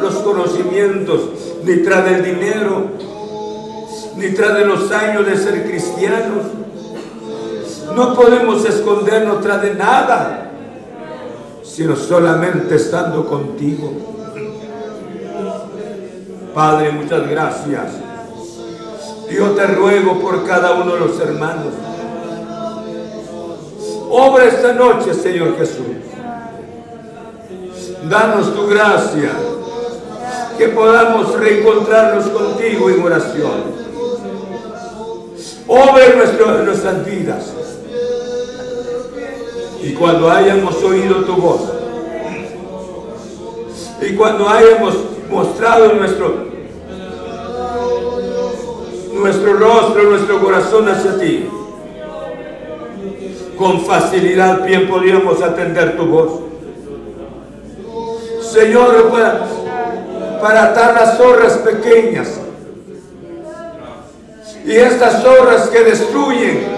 los 0.00 0.14
conocimientos, 0.16 1.20
ni 1.64 1.76
tras 1.78 2.04
del 2.04 2.24
dinero, 2.24 2.86
ni 4.16 4.30
tras 4.30 4.58
los 4.66 4.90
años 4.90 5.26
de 5.26 5.36
ser 5.36 5.64
cristianos. 5.68 6.46
No 7.94 8.14
podemos 8.14 8.64
escondernos 8.64 9.40
tras 9.40 9.62
de 9.62 9.74
nada, 9.74 10.50
sino 11.62 11.94
solamente 11.94 12.76
estando 12.76 13.26
contigo. 13.26 13.92
Padre, 16.54 16.92
muchas 16.92 17.28
gracias. 17.28 17.94
Yo 19.28 19.50
te 19.50 19.66
ruego 19.66 20.20
por 20.20 20.46
cada 20.46 20.74
uno 20.74 20.94
de 20.94 21.00
los 21.00 21.18
hermanos. 21.18 21.74
Obra 24.08 24.44
esta 24.44 24.72
noche, 24.72 25.12
Señor 25.12 25.56
Jesús. 25.58 25.84
Danos 28.08 28.54
tu 28.54 28.68
gracia, 28.68 29.32
que 30.56 30.68
podamos 30.68 31.36
reencontrarnos 31.40 32.26
contigo 32.26 32.88
en 32.88 33.02
oración. 33.02 33.84
Obra 35.66 36.04
en 36.06 36.64
nuestras 36.66 37.04
vidas. 37.04 37.52
Y 39.82 39.92
cuando 39.94 40.30
hayamos 40.30 40.76
oído 40.84 41.24
tu 41.24 41.34
voz, 41.34 41.62
y 44.00 44.14
cuando 44.14 44.48
hayamos 44.48 45.13
mostrado 45.34 45.92
nuestro, 45.94 46.46
nuestro 49.12 49.54
rostro, 49.54 50.02
nuestro 50.04 50.40
corazón 50.40 50.88
hacia 50.88 51.18
ti, 51.18 51.48
con 53.58 53.80
facilidad 53.84 54.64
bien 54.64 54.86
podríamos 54.88 55.42
atender 55.42 55.96
tu 55.96 56.06
voz. 56.06 56.40
Señor, 58.42 59.10
para, 59.10 59.40
para 60.40 60.64
atar 60.66 60.94
las 60.94 61.16
zorras 61.18 61.54
pequeñas 61.58 62.40
y 64.64 64.76
estas 64.76 65.22
zorras 65.22 65.68
que 65.68 65.80
destruyen 65.80 66.74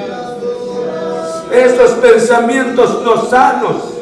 estos 1.53 1.91
pensamientos 1.93 3.03
no 3.03 3.27
sanos. 3.27 3.96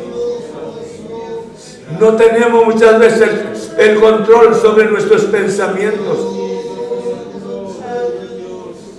No 2.01 2.14
tenemos 2.14 2.64
muchas 2.64 2.99
veces 2.99 3.72
el 3.78 4.01
control 4.01 4.55
sobre 4.55 4.87
nuestros 4.91 5.24
pensamientos. 5.24 6.18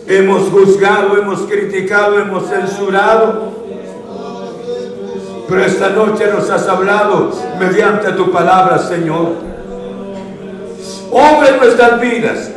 Hemos 0.07 0.49
juzgado, 0.49 1.17
hemos 1.17 1.41
criticado, 1.41 2.19
hemos 2.19 2.47
censurado. 2.47 3.53
Pero 5.47 5.63
esta 5.63 5.89
noche 5.89 6.27
nos 6.31 6.49
has 6.49 6.67
hablado 6.67 7.31
mediante 7.59 8.11
tu 8.13 8.31
palabra, 8.31 8.77
Señor. 8.77 9.33
Obra 11.11 11.49
en 11.49 11.57
nuestras 11.57 11.99
vidas 11.99 12.51